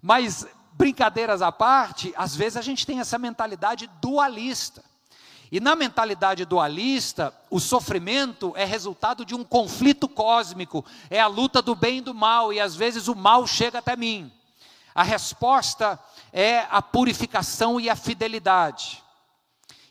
Mas, 0.00 0.46
brincadeiras 0.74 1.42
à 1.42 1.50
parte, 1.50 2.14
às 2.16 2.36
vezes 2.36 2.56
a 2.56 2.62
gente 2.62 2.86
tem 2.86 3.00
essa 3.00 3.18
mentalidade 3.18 3.90
dualista. 4.00 4.86
E 5.50 5.60
na 5.60 5.74
mentalidade 5.74 6.44
dualista, 6.44 7.34
o 7.50 7.58
sofrimento 7.58 8.52
é 8.54 8.64
resultado 8.64 9.24
de 9.24 9.34
um 9.34 9.42
conflito 9.42 10.06
cósmico, 10.06 10.84
é 11.08 11.20
a 11.20 11.26
luta 11.26 11.62
do 11.62 11.74
bem 11.74 11.98
e 11.98 12.02
do 12.02 12.14
mal, 12.14 12.52
e 12.52 12.60
às 12.60 12.76
vezes 12.76 13.08
o 13.08 13.14
mal 13.14 13.46
chega 13.46 13.78
até 13.78 13.96
mim. 13.96 14.30
A 14.94 15.02
resposta 15.02 15.98
é 16.32 16.66
a 16.70 16.82
purificação 16.82 17.80
e 17.80 17.88
a 17.88 17.96
fidelidade. 17.96 19.02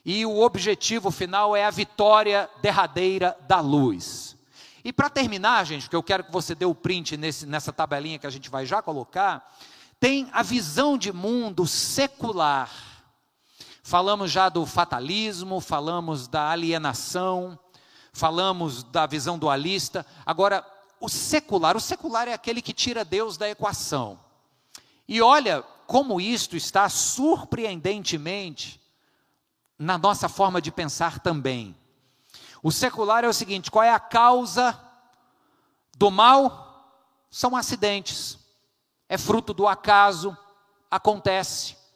E 0.05 0.25
o 0.25 0.39
objetivo 0.41 1.09
final 1.09 1.55
é 1.55 1.65
a 1.65 1.71
vitória 1.71 2.49
derradeira 2.61 3.35
da 3.47 3.59
luz. 3.59 4.37
E 4.83 4.93
para 4.93 5.09
terminar, 5.09 5.65
gente, 5.65 5.83
porque 5.83 5.95
eu 5.95 6.03
quero 6.03 6.23
que 6.23 6.31
você 6.31 6.53
dê 6.53 6.65
o 6.65 6.75
print 6.75 7.17
nesse, 7.17 7.45
nessa 7.45 7.73
tabelinha 7.73 8.19
que 8.19 8.27
a 8.27 8.29
gente 8.29 8.49
vai 8.49 8.65
já 8.65 8.81
colocar, 8.81 9.53
tem 9.99 10.29
a 10.31 10.43
visão 10.43 10.97
de 10.97 11.11
mundo 11.11 11.65
secular 11.65 12.71
Falamos 13.87 14.29
já 14.29 14.49
do 14.49 14.65
fatalismo, 14.65 15.61
falamos 15.61 16.27
da 16.27 16.49
alienação, 16.49 17.57
falamos 18.11 18.83
da 18.83 19.05
visão 19.05 19.39
dualista. 19.39 20.05
Agora, 20.25 20.61
o 20.99 21.07
secular, 21.07 21.77
o 21.77 21.79
secular 21.79 22.27
é 22.27 22.33
aquele 22.33 22.61
que 22.61 22.73
tira 22.73 23.05
Deus 23.05 23.37
da 23.37 23.47
equação. 23.47 24.19
E 25.07 25.21
olha 25.21 25.61
como 25.85 26.19
isto 26.19 26.57
está 26.57 26.89
surpreendentemente 26.89 28.81
na 29.79 29.97
nossa 29.97 30.27
forma 30.27 30.61
de 30.61 30.69
pensar 30.69 31.19
também. 31.19 31.73
O 32.61 32.73
secular 32.73 33.23
é 33.23 33.29
o 33.29 33.33
seguinte: 33.33 33.71
qual 33.71 33.85
é 33.85 33.93
a 33.93 34.01
causa 34.01 34.77
do 35.97 36.11
mal? 36.11 36.91
São 37.31 37.55
acidentes, 37.55 38.37
é 39.07 39.17
fruto 39.17 39.53
do 39.53 39.65
acaso, 39.65 40.37
acontece. 40.91 41.86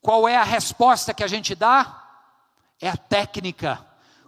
Qual 0.00 0.28
é 0.28 0.36
a 0.36 0.44
resposta 0.44 1.12
que 1.12 1.22
a 1.22 1.28
gente 1.28 1.54
dá? 1.54 2.02
É 2.80 2.88
a 2.88 2.96
técnica. 2.96 3.84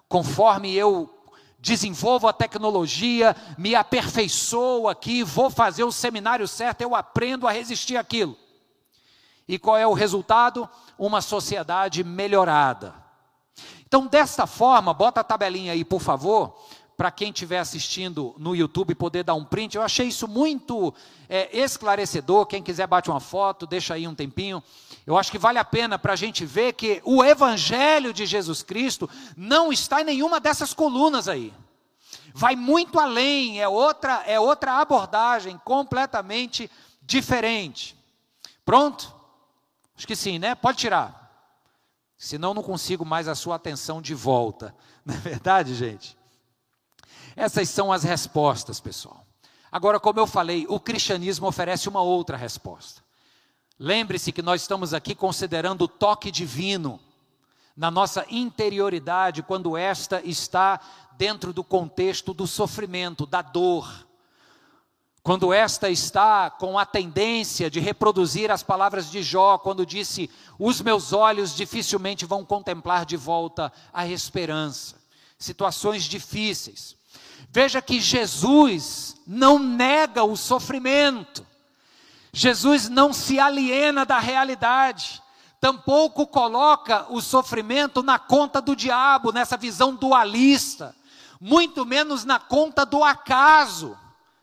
Conforme 0.08 0.74
eu 0.74 1.22
desenvolvo 1.58 2.26
a 2.26 2.32
tecnologia, 2.32 3.36
me 3.56 3.74
aperfeiçoo 3.74 4.88
aqui, 4.88 5.22
vou 5.22 5.48
fazer 5.48 5.84
o 5.84 5.92
seminário 5.92 6.46
certo, 6.48 6.80
eu 6.80 6.94
aprendo 6.94 7.46
a 7.46 7.52
resistir 7.52 7.96
àquilo. 7.96 8.36
E 9.46 9.58
qual 9.58 9.76
é 9.76 9.86
o 9.86 9.92
resultado? 9.92 10.68
Uma 10.98 11.20
sociedade 11.20 12.02
melhorada. 12.02 12.94
Então, 13.86 14.06
desta 14.06 14.46
forma, 14.46 14.92
bota 14.92 15.20
a 15.20 15.24
tabelinha 15.24 15.72
aí, 15.72 15.84
por 15.84 16.00
favor, 16.00 16.58
para 16.96 17.10
quem 17.10 17.30
estiver 17.30 17.58
assistindo 17.58 18.34
no 18.38 18.54
YouTube 18.54 18.94
poder 18.94 19.24
dar 19.24 19.34
um 19.34 19.44
print. 19.44 19.76
Eu 19.76 19.82
achei 19.82 20.08
isso 20.08 20.28
muito 20.28 20.94
é, 21.28 21.56
esclarecedor. 21.56 22.46
Quem 22.46 22.62
quiser 22.62 22.86
bate 22.86 23.10
uma 23.10 23.20
foto, 23.20 23.66
deixa 23.66 23.94
aí 23.94 24.06
um 24.06 24.14
tempinho. 24.14 24.62
Eu 25.06 25.18
acho 25.18 25.30
que 25.30 25.38
vale 25.38 25.58
a 25.58 25.64
pena 25.64 25.98
para 25.98 26.12
a 26.12 26.16
gente 26.16 26.44
ver 26.44 26.74
que 26.74 27.00
o 27.04 27.24
Evangelho 27.24 28.12
de 28.12 28.26
Jesus 28.26 28.62
Cristo 28.62 29.08
não 29.36 29.72
está 29.72 30.00
em 30.00 30.04
nenhuma 30.04 30.38
dessas 30.38 30.72
colunas 30.72 31.28
aí. 31.28 31.52
Vai 32.34 32.56
muito 32.56 32.98
além, 32.98 33.60
é 33.60 33.68
outra, 33.68 34.22
é 34.26 34.38
outra 34.38 34.80
abordagem 34.80 35.60
completamente 35.64 36.70
diferente. 37.02 37.96
Pronto? 38.64 39.12
Acho 39.96 40.06
que 40.06 40.16
sim, 40.16 40.38
né? 40.38 40.54
Pode 40.54 40.78
tirar. 40.78 41.22
Senão 42.16 42.54
não 42.54 42.62
consigo 42.62 43.04
mais 43.04 43.26
a 43.26 43.34
sua 43.34 43.56
atenção 43.56 44.00
de 44.00 44.14
volta. 44.14 44.74
Não 45.04 45.12
é 45.12 45.18
verdade, 45.18 45.74
gente? 45.74 46.16
Essas 47.36 47.68
são 47.68 47.92
as 47.92 48.02
respostas, 48.02 48.80
pessoal. 48.80 49.26
Agora, 49.70 49.98
como 49.98 50.20
eu 50.20 50.26
falei, 50.26 50.66
o 50.68 50.78
cristianismo 50.78 51.46
oferece 51.46 51.88
uma 51.88 52.02
outra 52.02 52.36
resposta. 52.36 53.02
Lembre-se 53.78 54.30
que 54.30 54.42
nós 54.42 54.60
estamos 54.60 54.92
aqui 54.92 55.14
considerando 55.14 55.82
o 55.82 55.88
toque 55.88 56.30
divino 56.30 57.00
na 57.76 57.90
nossa 57.90 58.26
interioridade, 58.30 59.42
quando 59.42 59.76
esta 59.76 60.20
está 60.22 60.78
dentro 61.16 61.52
do 61.52 61.64
contexto 61.64 62.34
do 62.34 62.46
sofrimento, 62.46 63.24
da 63.24 63.40
dor. 63.40 64.06
Quando 65.22 65.52
esta 65.52 65.88
está 65.88 66.50
com 66.50 66.78
a 66.78 66.84
tendência 66.84 67.70
de 67.70 67.80
reproduzir 67.80 68.50
as 68.50 68.62
palavras 68.62 69.10
de 69.10 69.22
Jó, 69.22 69.56
quando 69.56 69.86
disse: 69.86 70.28
Os 70.58 70.80
meus 70.80 71.12
olhos 71.12 71.54
dificilmente 71.54 72.26
vão 72.26 72.44
contemplar 72.44 73.06
de 73.06 73.16
volta 73.16 73.72
a 73.92 74.06
esperança. 74.06 74.96
Situações 75.38 76.04
difíceis. 76.04 76.96
Veja 77.50 77.82
que 77.82 78.00
Jesus 78.00 79.16
não 79.26 79.58
nega 79.58 80.24
o 80.24 80.36
sofrimento, 80.36 81.46
Jesus 82.32 82.88
não 82.88 83.12
se 83.12 83.38
aliena 83.38 84.06
da 84.06 84.18
realidade, 84.18 85.22
tampouco 85.60 86.26
coloca 86.26 87.06
o 87.10 87.20
sofrimento 87.20 88.02
na 88.02 88.18
conta 88.18 88.60
do 88.60 88.74
diabo, 88.74 89.32
nessa 89.32 89.56
visão 89.56 89.94
dualista, 89.94 90.96
muito 91.40 91.84
menos 91.84 92.24
na 92.24 92.38
conta 92.38 92.86
do 92.86 93.04
acaso, 93.04 93.98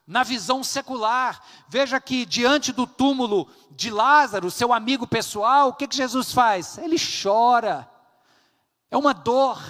na 0.05 0.23
visão 0.23 0.63
secular. 0.63 1.41
Veja 1.67 1.99
que 1.99 2.25
diante 2.25 2.71
do 2.71 2.85
túmulo 2.85 3.47
de 3.71 3.89
Lázaro, 3.89 4.51
seu 4.51 4.71
amigo 4.71 5.07
pessoal, 5.07 5.69
o 5.69 5.73
que, 5.73 5.87
que 5.87 5.95
Jesus 5.95 6.31
faz? 6.31 6.77
Ele 6.77 6.97
chora, 6.97 7.89
é 8.91 8.97
uma 8.97 9.13
dor 9.13 9.61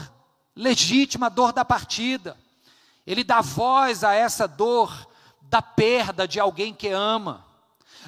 legítima, 0.55 1.29
dor 1.29 1.53
da 1.53 1.63
partida. 1.63 2.37
Ele 3.05 3.23
dá 3.23 3.41
voz 3.41 4.03
a 4.03 4.13
essa 4.13 4.47
dor 4.47 5.07
da 5.41 5.61
perda 5.61 6.27
de 6.27 6.39
alguém 6.39 6.73
que 6.73 6.89
ama. 6.89 7.49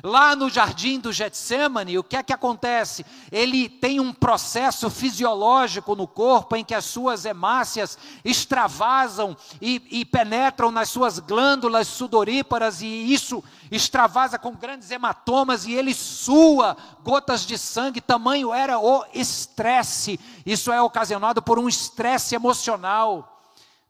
Lá 0.04 0.36
no 0.36 0.50
jardim 0.50 1.00
do 1.00 1.12
Getsemane, 1.12 1.98
o 1.98 2.04
que 2.04 2.16
é 2.16 2.24
que 2.24 2.32
acontece? 2.32 3.06
Ele 3.32 3.68
tem 3.68 4.00
um 4.00 4.14
processo 4.14 4.90
fisiológico 4.90 5.96
no 5.96 6.08
corpo 6.08 6.56
em 6.56 6.64
que 6.64 6.74
as 6.74 6.86
suas 6.86 7.26
hemácias 7.26 7.98
extravasam 8.24 9.36
e, 9.62 9.86
e 9.92 10.06
penetram 10.06 10.72
nas 10.72 10.90
suas 10.90 11.20
glândulas 11.20 11.88
sudoríparas, 11.88 12.82
e 12.82 12.88
isso 12.88 13.44
extravasa 13.70 14.40
com 14.40 14.56
grandes 14.56 14.90
hematomas, 14.90 15.66
e 15.66 15.74
ele 15.74 15.94
sua 15.94 16.78
gotas 17.04 17.46
de 17.46 17.58
sangue, 17.58 18.00
tamanho 18.00 18.54
era 18.54 18.80
o 18.80 19.06
estresse. 19.14 20.20
Isso 20.46 20.72
é 20.72 20.82
ocasionado 20.82 21.42
por 21.42 21.60
um 21.60 21.68
estresse 21.68 22.34
emocional. 22.34 23.31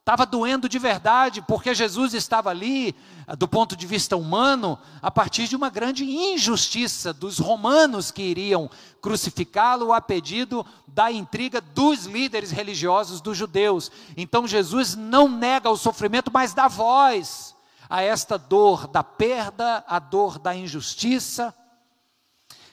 Estava 0.01 0.25
doendo 0.25 0.67
de 0.67 0.79
verdade, 0.79 1.43
porque 1.43 1.75
Jesus 1.75 2.15
estava 2.15 2.49
ali, 2.49 2.95
do 3.37 3.47
ponto 3.47 3.75
de 3.75 3.85
vista 3.85 4.17
humano, 4.17 4.79
a 4.99 5.11
partir 5.11 5.47
de 5.47 5.55
uma 5.55 5.69
grande 5.69 6.03
injustiça 6.03 7.13
dos 7.13 7.37
romanos 7.37 8.09
que 8.09 8.23
iriam 8.23 8.67
crucificá-lo 8.99 9.93
a 9.93 10.01
pedido 10.01 10.65
da 10.87 11.11
intriga 11.11 11.61
dos 11.61 12.07
líderes 12.07 12.49
religiosos 12.49 13.21
dos 13.21 13.37
judeus. 13.37 13.91
Então 14.17 14.47
Jesus 14.47 14.95
não 14.95 15.29
nega 15.29 15.69
o 15.69 15.77
sofrimento, 15.77 16.31
mas 16.33 16.51
dá 16.51 16.67
voz 16.67 17.55
a 17.87 18.01
esta 18.01 18.39
dor 18.39 18.87
da 18.87 19.03
perda, 19.03 19.83
a 19.87 19.99
dor 19.99 20.39
da 20.39 20.55
injustiça. 20.55 21.53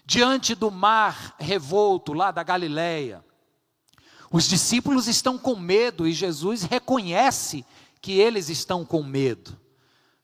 Diante 0.03 0.55
do 0.55 0.71
mar 0.71 1.35
revolto 1.39 2.15
lá 2.15 2.31
da 2.31 2.43
Galileia, 2.43 3.23
os 4.31 4.49
discípulos 4.49 5.09
estão 5.09 5.39
com 5.39 5.57
medo 5.57 6.07
e 6.07 6.13
Jesus 6.13 6.63
reconhece 6.63 7.65
que 8.01 8.13
eles 8.13 8.49
estão 8.49 8.85
com 8.85 9.03
medo. 9.03 9.59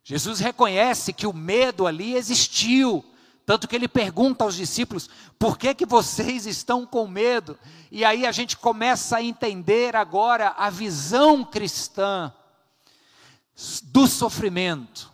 Jesus 0.03 0.39
reconhece 0.39 1.13
que 1.13 1.27
o 1.27 1.33
medo 1.33 1.87
ali 1.87 2.15
existiu, 2.15 3.03
tanto 3.47 3.67
que 3.67 3.75
ele 3.75 3.89
pergunta 3.89 4.45
aos 4.45 4.55
discípulos: 4.55 5.09
"Por 5.39 5.57
que 5.57 5.75
que 5.75 5.87
vocês 5.87 6.47
estão 6.47 6.85
com 6.85 7.07
medo?" 7.07 7.59
E 7.91 8.05
aí 8.05 8.27
a 8.27 8.33
gente 8.33 8.57
começa 8.57 9.17
a 9.17 9.23
entender 9.23 9.97
agora 9.97 10.55
a 10.59 10.69
visão 10.69 11.43
cristã 11.43 12.33
do 13.85 14.07
sofrimento, 14.07 15.11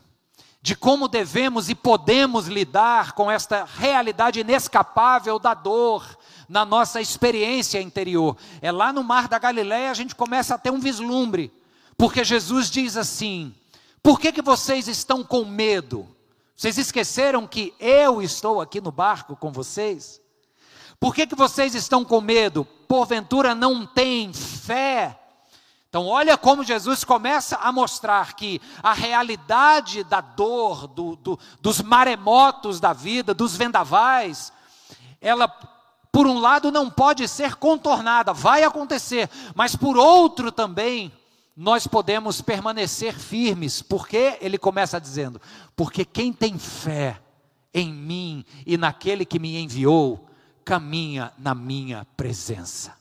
de 0.60 0.74
como 0.74 1.06
devemos 1.06 1.68
e 1.68 1.74
podemos 1.74 2.48
lidar 2.48 3.12
com 3.12 3.30
esta 3.30 3.64
realidade 3.64 4.40
inescapável 4.40 5.38
da 5.38 5.54
dor, 5.54 6.18
na 6.50 6.64
nossa 6.64 7.00
experiência 7.00 7.80
interior. 7.80 8.36
É 8.60 8.72
lá 8.72 8.92
no 8.92 9.04
Mar 9.04 9.28
da 9.28 9.38
Galileia 9.38 9.88
a 9.88 9.94
gente 9.94 10.16
começa 10.16 10.56
a 10.56 10.58
ter 10.58 10.70
um 10.70 10.80
vislumbre, 10.80 11.52
porque 11.96 12.24
Jesus 12.24 12.68
diz 12.68 12.96
assim: 12.96 13.54
por 14.02 14.18
que, 14.18 14.32
que 14.32 14.42
vocês 14.42 14.88
estão 14.88 15.22
com 15.22 15.44
medo? 15.44 16.08
Vocês 16.56 16.76
esqueceram 16.76 17.46
que 17.46 17.72
eu 17.78 18.20
estou 18.20 18.60
aqui 18.60 18.80
no 18.80 18.90
barco 18.90 19.36
com 19.36 19.52
vocês? 19.52 20.20
Por 20.98 21.14
que, 21.14 21.26
que 21.26 21.36
vocês 21.36 21.74
estão 21.74 22.04
com 22.04 22.20
medo? 22.20 22.64
Porventura 22.86 23.54
não 23.54 23.86
têm 23.86 24.32
fé? 24.32 25.18
Então, 25.88 26.06
olha 26.06 26.36
como 26.36 26.64
Jesus 26.64 27.04
começa 27.04 27.56
a 27.56 27.72
mostrar 27.72 28.34
que 28.34 28.60
a 28.82 28.92
realidade 28.92 30.04
da 30.04 30.20
dor, 30.20 30.86
do, 30.86 31.16
do, 31.16 31.38
dos 31.60 31.80
maremotos 31.80 32.78
da 32.78 32.92
vida, 32.92 33.32
dos 33.32 33.56
vendavais, 33.56 34.52
ela 35.20 35.48
por 36.12 36.26
um 36.26 36.38
lado, 36.38 36.72
não 36.72 36.90
pode 36.90 37.26
ser 37.28 37.54
contornada, 37.54 38.32
vai 38.32 38.64
acontecer, 38.64 39.30
mas 39.54 39.76
por 39.76 39.96
outro 39.96 40.50
também, 40.50 41.12
nós 41.56 41.86
podemos 41.86 42.40
permanecer 42.40 43.18
firmes, 43.18 43.82
porque 43.82 44.38
ele 44.40 44.58
começa 44.58 45.00
dizendo: 45.00 45.40
porque 45.76 46.04
quem 46.04 46.32
tem 46.32 46.58
fé 46.58 47.20
em 47.72 47.92
mim 47.92 48.44
e 48.66 48.76
naquele 48.76 49.24
que 49.24 49.38
me 49.38 49.58
enviou, 49.58 50.28
caminha 50.64 51.32
na 51.38 51.54
minha 51.54 52.06
presença. 52.16 52.94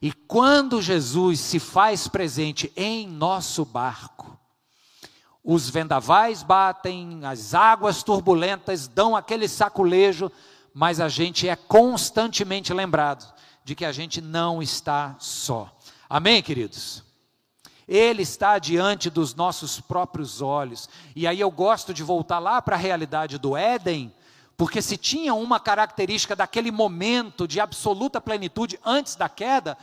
E 0.00 0.12
quando 0.12 0.82
Jesus 0.82 1.40
se 1.40 1.58
faz 1.58 2.06
presente 2.06 2.72
em 2.76 3.08
nosso 3.08 3.64
barco, 3.64 4.38
os 5.42 5.70
vendavais 5.70 6.42
batem, 6.42 7.20
as 7.24 7.54
águas 7.54 8.02
turbulentas 8.02 8.88
dão 8.88 9.16
aquele 9.16 9.48
saculejo, 9.48 10.30
mas 10.78 11.00
a 11.00 11.08
gente 11.08 11.48
é 11.48 11.56
constantemente 11.56 12.70
lembrado 12.74 13.32
de 13.64 13.74
que 13.74 13.82
a 13.82 13.92
gente 13.92 14.20
não 14.20 14.62
está 14.62 15.16
só. 15.18 15.74
Amém, 16.06 16.42
queridos? 16.42 17.02
Ele 17.88 18.20
está 18.20 18.58
diante 18.58 19.08
dos 19.08 19.34
nossos 19.34 19.80
próprios 19.80 20.42
olhos. 20.42 20.86
E 21.14 21.26
aí 21.26 21.40
eu 21.40 21.50
gosto 21.50 21.94
de 21.94 22.02
voltar 22.02 22.38
lá 22.38 22.60
para 22.60 22.76
a 22.76 22.78
realidade 22.78 23.38
do 23.38 23.56
Éden, 23.56 24.12
porque 24.54 24.82
se 24.82 24.98
tinha 24.98 25.32
uma 25.32 25.58
característica 25.58 26.36
daquele 26.36 26.70
momento 26.70 27.48
de 27.48 27.58
absoluta 27.58 28.20
plenitude 28.20 28.78
antes 28.84 29.16
da 29.16 29.30
queda, 29.30 29.78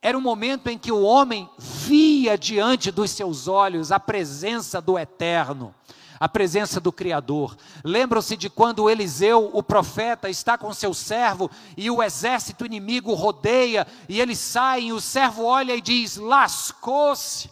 era 0.00 0.16
um 0.16 0.22
momento 0.22 0.68
em 0.68 0.78
que 0.78 0.90
o 0.90 1.02
homem 1.02 1.46
via 1.58 2.38
diante 2.38 2.90
dos 2.90 3.10
seus 3.10 3.48
olhos 3.48 3.92
a 3.92 4.00
presença 4.00 4.80
do 4.80 4.98
eterno 4.98 5.74
a 6.18 6.28
presença 6.28 6.80
do 6.80 6.92
Criador. 6.92 7.56
Lembram-se 7.84 8.36
de 8.36 8.50
quando 8.50 8.88
Eliseu, 8.90 9.50
o 9.52 9.62
profeta, 9.62 10.28
está 10.28 10.58
com 10.58 10.72
seu 10.72 10.92
servo 10.92 11.50
e 11.76 11.90
o 11.90 12.02
exército 12.02 12.66
inimigo 12.66 13.14
rodeia 13.14 13.86
e 14.08 14.20
eles 14.20 14.38
saem, 14.38 14.92
o 14.92 15.00
servo 15.00 15.44
olha 15.44 15.74
e 15.74 15.80
diz: 15.80 16.16
lascou-se. 16.16 17.50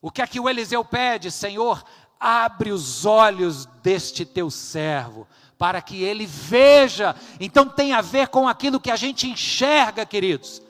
O 0.00 0.10
que 0.10 0.20
é 0.20 0.26
que 0.26 0.40
o 0.40 0.48
Eliseu 0.48 0.84
pede? 0.84 1.30
Senhor, 1.30 1.84
abre 2.18 2.72
os 2.72 3.06
olhos 3.06 3.66
deste 3.82 4.24
teu 4.24 4.50
servo, 4.50 5.28
para 5.56 5.80
que 5.80 6.02
ele 6.02 6.26
veja. 6.26 7.14
Então 7.38 7.68
tem 7.68 7.92
a 7.92 8.00
ver 8.00 8.28
com 8.28 8.48
aquilo 8.48 8.80
que 8.80 8.90
a 8.90 8.96
gente 8.96 9.28
enxerga, 9.28 10.04
queridos. 10.04 10.60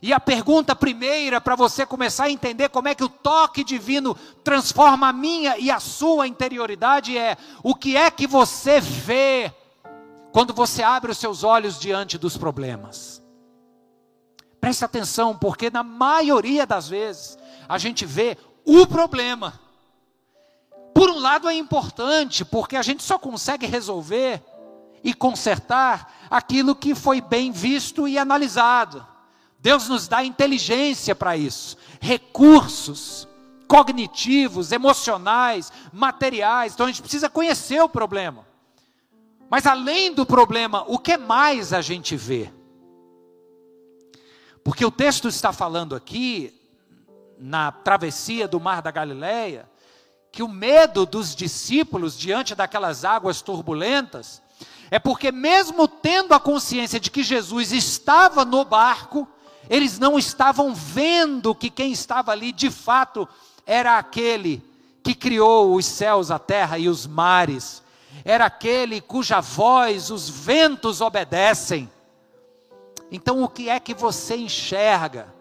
E 0.00 0.12
a 0.12 0.20
pergunta 0.20 0.76
primeira 0.76 1.40
para 1.40 1.56
você 1.56 1.84
começar 1.84 2.24
a 2.24 2.30
entender 2.30 2.68
como 2.68 2.88
é 2.88 2.94
que 2.94 3.02
o 3.02 3.08
toque 3.08 3.64
divino 3.64 4.14
transforma 4.44 5.08
a 5.08 5.12
minha 5.12 5.58
e 5.58 5.70
a 5.70 5.80
sua 5.80 6.26
interioridade 6.28 7.18
é: 7.18 7.36
o 7.62 7.74
que 7.74 7.96
é 7.96 8.10
que 8.10 8.26
você 8.26 8.80
vê 8.80 9.52
quando 10.32 10.54
você 10.54 10.82
abre 10.82 11.10
os 11.10 11.18
seus 11.18 11.42
olhos 11.42 11.78
diante 11.78 12.16
dos 12.16 12.36
problemas? 12.36 13.22
Preste 14.60 14.84
atenção, 14.84 15.36
porque 15.36 15.70
na 15.70 15.82
maioria 15.82 16.66
das 16.66 16.88
vezes 16.88 17.38
a 17.68 17.78
gente 17.78 18.04
vê 18.04 18.36
o 18.64 18.86
problema. 18.86 19.58
Por 20.94 21.10
um 21.10 21.18
lado 21.18 21.48
é 21.48 21.54
importante, 21.54 22.44
porque 22.44 22.76
a 22.76 22.82
gente 22.82 23.02
só 23.02 23.18
consegue 23.18 23.66
resolver 23.66 24.42
e 25.02 25.14
consertar 25.14 26.12
aquilo 26.28 26.74
que 26.74 26.94
foi 26.94 27.20
bem 27.20 27.52
visto 27.52 28.08
e 28.08 28.18
analisado. 28.18 29.06
Deus 29.58 29.88
nos 29.88 30.06
dá 30.06 30.24
inteligência 30.24 31.14
para 31.14 31.36
isso, 31.36 31.76
recursos 32.00 33.26
cognitivos, 33.66 34.72
emocionais, 34.72 35.70
materiais. 35.92 36.72
Então 36.72 36.86
a 36.86 36.88
gente 36.88 37.02
precisa 37.02 37.28
conhecer 37.28 37.80
o 37.82 37.88
problema. 37.88 38.46
Mas 39.50 39.66
além 39.66 40.12
do 40.12 40.24
problema, 40.24 40.84
o 40.86 40.98
que 40.98 41.16
mais 41.16 41.72
a 41.72 41.80
gente 41.80 42.16
vê? 42.16 42.50
Porque 44.64 44.84
o 44.84 44.90
texto 44.90 45.28
está 45.28 45.52
falando 45.52 45.94
aqui, 45.94 46.54
na 47.38 47.70
travessia 47.70 48.48
do 48.48 48.58
Mar 48.58 48.82
da 48.82 48.90
Galileia, 48.90 49.70
que 50.32 50.42
o 50.42 50.48
medo 50.48 51.06
dos 51.06 51.34
discípulos 51.34 52.18
diante 52.18 52.54
daquelas 52.54 53.04
águas 53.04 53.40
turbulentas 53.40 54.42
é 54.90 54.98
porque, 54.98 55.30
mesmo 55.30 55.86
tendo 55.86 56.32
a 56.32 56.40
consciência 56.40 56.98
de 56.98 57.10
que 57.10 57.22
Jesus 57.22 57.72
estava 57.72 58.44
no 58.44 58.64
barco, 58.64 59.28
eles 59.68 59.98
não 59.98 60.18
estavam 60.18 60.74
vendo 60.74 61.54
que 61.54 61.70
quem 61.70 61.92
estava 61.92 62.32
ali 62.32 62.52
de 62.52 62.70
fato 62.70 63.28
era 63.66 63.98
aquele 63.98 64.62
que 65.02 65.14
criou 65.14 65.74
os 65.74 65.86
céus, 65.86 66.30
a 66.30 66.38
terra 66.38 66.78
e 66.78 66.88
os 66.88 67.06
mares, 67.06 67.82
era 68.24 68.46
aquele 68.46 69.00
cuja 69.00 69.40
voz 69.40 70.10
os 70.10 70.28
ventos 70.28 71.00
obedecem. 71.00 71.90
Então, 73.10 73.42
o 73.42 73.48
que 73.48 73.68
é 73.68 73.78
que 73.78 73.94
você 73.94 74.36
enxerga? 74.36 75.34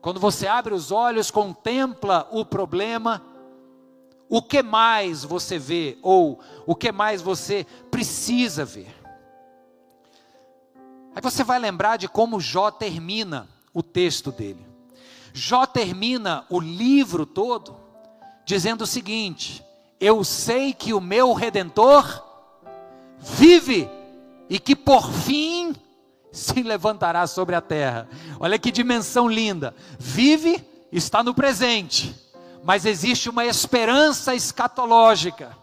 Quando 0.00 0.20
você 0.20 0.46
abre 0.46 0.74
os 0.74 0.92
olhos, 0.92 1.30
contempla 1.30 2.28
o 2.30 2.44
problema, 2.44 3.22
o 4.28 4.42
que 4.42 4.62
mais 4.62 5.24
você 5.24 5.58
vê 5.58 5.98
ou 6.02 6.40
o 6.66 6.74
que 6.74 6.92
mais 6.92 7.22
você 7.22 7.66
precisa 7.90 8.64
ver? 8.64 8.94
Aí 11.14 11.22
você 11.22 11.44
vai 11.44 11.58
lembrar 11.58 11.96
de 11.96 12.08
como 12.08 12.40
Jó 12.40 12.70
termina 12.70 13.48
o 13.74 13.82
texto 13.82 14.30
dele. 14.30 14.64
Jó 15.34 15.66
termina 15.66 16.46
o 16.48 16.60
livro 16.60 17.26
todo 17.26 17.76
dizendo 18.46 18.82
o 18.82 18.86
seguinte: 18.86 19.64
Eu 19.98 20.22
sei 20.22 20.72
que 20.72 20.94
o 20.94 21.00
meu 21.00 21.32
redentor 21.32 22.24
vive 23.18 23.90
e 24.48 24.58
que 24.58 24.76
por 24.76 25.10
fim 25.10 25.74
se 26.30 26.62
levantará 26.62 27.26
sobre 27.26 27.54
a 27.54 27.60
terra. 27.60 28.08
Olha 28.38 28.58
que 28.58 28.70
dimensão 28.70 29.28
linda. 29.28 29.74
Vive, 29.98 30.64
está 30.92 31.22
no 31.22 31.34
presente, 31.34 32.14
mas 32.62 32.84
existe 32.84 33.28
uma 33.28 33.44
esperança 33.44 34.34
escatológica. 34.34 35.56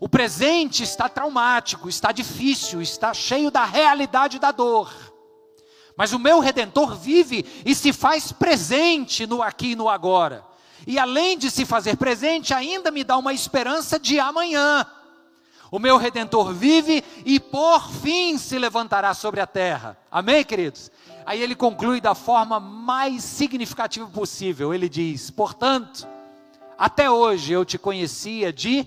O 0.00 0.08
presente 0.08 0.82
está 0.82 1.08
traumático, 1.08 1.88
está 1.88 2.12
difícil, 2.12 2.82
está 2.82 3.14
cheio 3.14 3.50
da 3.50 3.64
realidade 3.64 4.38
da 4.38 4.50
dor. 4.50 4.92
Mas 5.96 6.12
o 6.12 6.18
meu 6.18 6.40
redentor 6.40 6.96
vive 6.96 7.44
e 7.64 7.74
se 7.74 7.92
faz 7.92 8.32
presente 8.32 9.26
no 9.26 9.42
aqui 9.42 9.72
e 9.72 9.76
no 9.76 9.88
agora. 9.88 10.44
E 10.86 10.98
além 10.98 11.38
de 11.38 11.50
se 11.50 11.64
fazer 11.64 11.96
presente, 11.96 12.52
ainda 12.52 12.90
me 12.90 13.04
dá 13.04 13.16
uma 13.16 13.32
esperança 13.32 13.98
de 13.98 14.18
amanhã. 14.18 14.86
O 15.70 15.78
meu 15.78 15.96
redentor 15.96 16.52
vive 16.52 17.02
e 17.24 17.40
por 17.40 17.90
fim 17.90 18.38
se 18.38 18.58
levantará 18.58 19.14
sobre 19.14 19.40
a 19.40 19.46
terra. 19.46 19.98
Amém, 20.10 20.44
queridos? 20.44 20.90
Aí 21.26 21.42
ele 21.42 21.54
conclui 21.54 22.00
da 22.00 22.14
forma 22.14 22.60
mais 22.60 23.24
significativa 23.24 24.06
possível. 24.06 24.74
Ele 24.74 24.88
diz: 24.88 25.30
Portanto, 25.30 26.06
até 26.78 27.10
hoje 27.10 27.52
eu 27.52 27.64
te 27.64 27.78
conhecia 27.78 28.52
de 28.52 28.86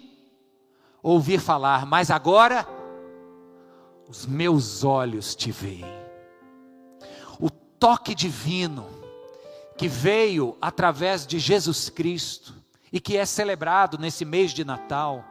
ouvir 1.02 1.40
falar, 1.40 1.86
mas 1.86 2.12
agora 2.12 2.68
os 4.08 4.26
meus 4.26 4.84
olhos 4.84 5.36
te 5.36 5.52
veem. 5.52 6.07
Toque 7.80 8.16
divino 8.16 8.88
que 9.78 9.88
veio 9.88 10.58
através 10.62 11.26
de 11.26 11.38
Jesus 11.38 11.90
Cristo 11.90 12.54
e 12.92 13.00
que 13.00 13.18
é 13.18 13.26
celebrado 13.26 13.98
nesse 13.98 14.26
mês 14.26 14.52
de 14.52 14.66
Natal 14.66 15.24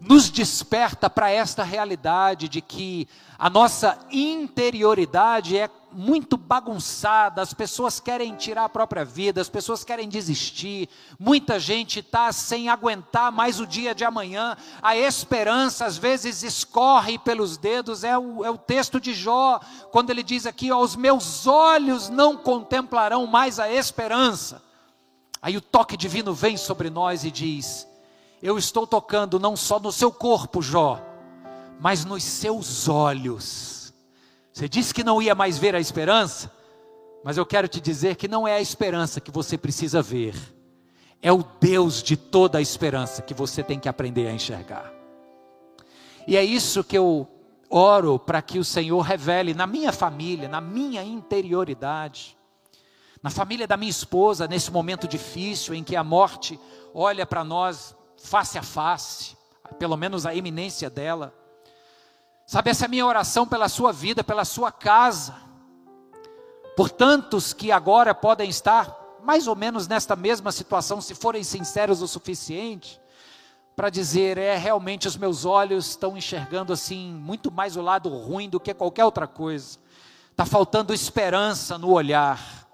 nos 0.00 0.28
desperta 0.30 1.08
para 1.08 1.30
esta 1.30 1.62
realidade 1.62 2.48
de 2.48 2.60
que 2.60 3.08
a 3.38 3.48
nossa 3.48 3.98
interioridade 4.10 5.56
é 5.56 5.68
muito 5.94 6.36
bagunçada, 6.36 7.40
as 7.40 7.54
pessoas 7.54 8.00
querem 8.00 8.34
tirar 8.34 8.64
a 8.64 8.68
própria 8.68 9.04
vida, 9.04 9.40
as 9.40 9.48
pessoas 9.48 9.84
querem 9.84 10.08
desistir, 10.08 10.88
muita 11.18 11.58
gente 11.58 12.00
está 12.00 12.32
sem 12.32 12.68
aguentar 12.68 13.30
mais 13.30 13.60
o 13.60 13.66
dia 13.66 13.94
de 13.94 14.04
amanhã, 14.04 14.56
a 14.82 14.96
esperança 14.96 15.86
às 15.86 15.96
vezes 15.96 16.42
escorre 16.42 17.18
pelos 17.18 17.56
dedos, 17.56 18.04
é 18.04 18.18
o, 18.18 18.44
é 18.44 18.50
o 18.50 18.58
texto 18.58 19.00
de 19.00 19.14
Jó, 19.14 19.60
quando 19.90 20.10
ele 20.10 20.22
diz 20.22 20.46
aqui: 20.46 20.72
ó, 20.72 20.80
os 20.80 20.96
meus 20.96 21.46
olhos 21.46 22.08
não 22.08 22.36
contemplarão 22.36 23.26
mais 23.26 23.58
a 23.58 23.70
esperança. 23.70 24.62
Aí 25.40 25.56
o 25.56 25.60
toque 25.60 25.96
divino 25.96 26.32
vem 26.34 26.56
sobre 26.56 26.90
nós 26.90 27.24
e 27.24 27.30
diz: 27.30 27.86
eu 28.44 28.58
estou 28.58 28.86
tocando 28.86 29.40
não 29.40 29.56
só 29.56 29.80
no 29.80 29.90
seu 29.90 30.12
corpo, 30.12 30.60
Jó, 30.60 31.00
mas 31.80 32.04
nos 32.04 32.22
seus 32.22 32.90
olhos. 32.90 33.73
Você 34.54 34.68
disse 34.68 34.94
que 34.94 35.02
não 35.02 35.20
ia 35.20 35.34
mais 35.34 35.58
ver 35.58 35.74
a 35.74 35.80
esperança, 35.80 36.48
mas 37.24 37.36
eu 37.36 37.44
quero 37.44 37.66
te 37.66 37.80
dizer 37.80 38.14
que 38.14 38.28
não 38.28 38.46
é 38.46 38.54
a 38.54 38.60
esperança 38.60 39.20
que 39.20 39.32
você 39.32 39.58
precisa 39.58 40.00
ver, 40.00 40.36
é 41.20 41.32
o 41.32 41.42
Deus 41.60 42.00
de 42.00 42.16
toda 42.16 42.58
a 42.58 42.62
esperança 42.62 43.20
que 43.20 43.34
você 43.34 43.64
tem 43.64 43.80
que 43.80 43.88
aprender 43.88 44.28
a 44.28 44.32
enxergar. 44.32 44.92
E 46.24 46.36
é 46.36 46.44
isso 46.44 46.84
que 46.84 46.96
eu 46.96 47.28
oro 47.68 48.16
para 48.16 48.40
que 48.40 48.60
o 48.60 48.64
Senhor 48.64 49.00
revele 49.00 49.54
na 49.54 49.66
minha 49.66 49.90
família, 49.90 50.48
na 50.48 50.60
minha 50.60 51.02
interioridade, 51.02 52.38
na 53.20 53.30
família 53.30 53.66
da 53.66 53.76
minha 53.76 53.90
esposa, 53.90 54.46
nesse 54.46 54.70
momento 54.70 55.08
difícil 55.08 55.74
em 55.74 55.82
que 55.82 55.96
a 55.96 56.04
morte 56.04 56.60
olha 56.94 57.26
para 57.26 57.42
nós 57.42 57.96
face 58.16 58.56
a 58.56 58.62
face, 58.62 59.36
pelo 59.80 59.96
menos 59.96 60.24
a 60.24 60.32
eminência 60.32 60.88
dela. 60.88 61.34
Sabe, 62.46 62.70
essa 62.70 62.84
é 62.84 62.86
a 62.86 62.88
minha 62.88 63.06
oração 63.06 63.46
pela 63.46 63.68
sua 63.68 63.92
vida, 63.92 64.22
pela 64.22 64.44
sua 64.44 64.70
casa, 64.70 65.34
por 66.76 66.90
tantos 66.90 67.52
que 67.52 67.72
agora 67.72 68.14
podem 68.14 68.50
estar 68.50 69.02
mais 69.22 69.46
ou 69.46 69.56
menos 69.56 69.88
nesta 69.88 70.14
mesma 70.14 70.52
situação, 70.52 71.00
se 71.00 71.14
forem 71.14 71.42
sinceros 71.42 72.02
o 72.02 72.08
suficiente, 72.08 73.00
para 73.74 73.88
dizer: 73.88 74.36
é, 74.36 74.56
realmente 74.56 75.08
os 75.08 75.16
meus 75.16 75.44
olhos 75.44 75.88
estão 75.88 76.16
enxergando 76.16 76.72
assim, 76.72 77.12
muito 77.12 77.50
mais 77.50 77.76
o 77.76 77.82
lado 77.82 78.08
ruim 78.10 78.48
do 78.48 78.60
que 78.60 78.74
qualquer 78.74 79.04
outra 79.04 79.26
coisa, 79.26 79.78
está 80.30 80.44
faltando 80.44 80.92
esperança 80.92 81.78
no 81.78 81.90
olhar, 81.90 82.68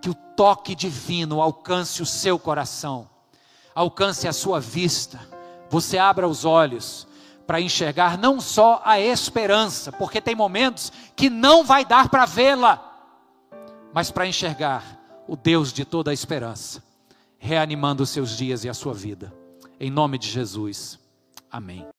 que 0.00 0.10
o 0.10 0.14
toque 0.14 0.74
divino 0.74 1.42
alcance 1.42 2.00
o 2.00 2.06
seu 2.06 2.38
coração 2.38 3.10
alcance 3.74 4.26
a 4.28 4.32
sua 4.32 4.60
vista, 4.60 5.18
você 5.68 5.96
abra 5.98 6.28
os 6.28 6.44
olhos 6.44 7.06
para 7.50 7.60
enxergar 7.60 8.16
não 8.16 8.40
só 8.40 8.80
a 8.84 9.00
esperança, 9.00 9.90
porque 9.90 10.20
tem 10.20 10.36
momentos 10.36 10.92
que 11.16 11.28
não 11.28 11.64
vai 11.64 11.84
dar 11.84 12.08
para 12.08 12.24
vê-la, 12.24 12.80
mas 13.92 14.08
para 14.08 14.24
enxergar 14.24 14.84
o 15.26 15.34
Deus 15.34 15.72
de 15.72 15.84
toda 15.84 16.12
a 16.12 16.14
esperança, 16.14 16.80
reanimando 17.40 18.04
os 18.04 18.10
seus 18.10 18.36
dias 18.36 18.62
e 18.62 18.68
a 18.68 18.72
sua 18.72 18.94
vida. 18.94 19.34
Em 19.80 19.90
nome 19.90 20.16
de 20.16 20.28
Jesus. 20.28 20.96
Amém. 21.50 21.90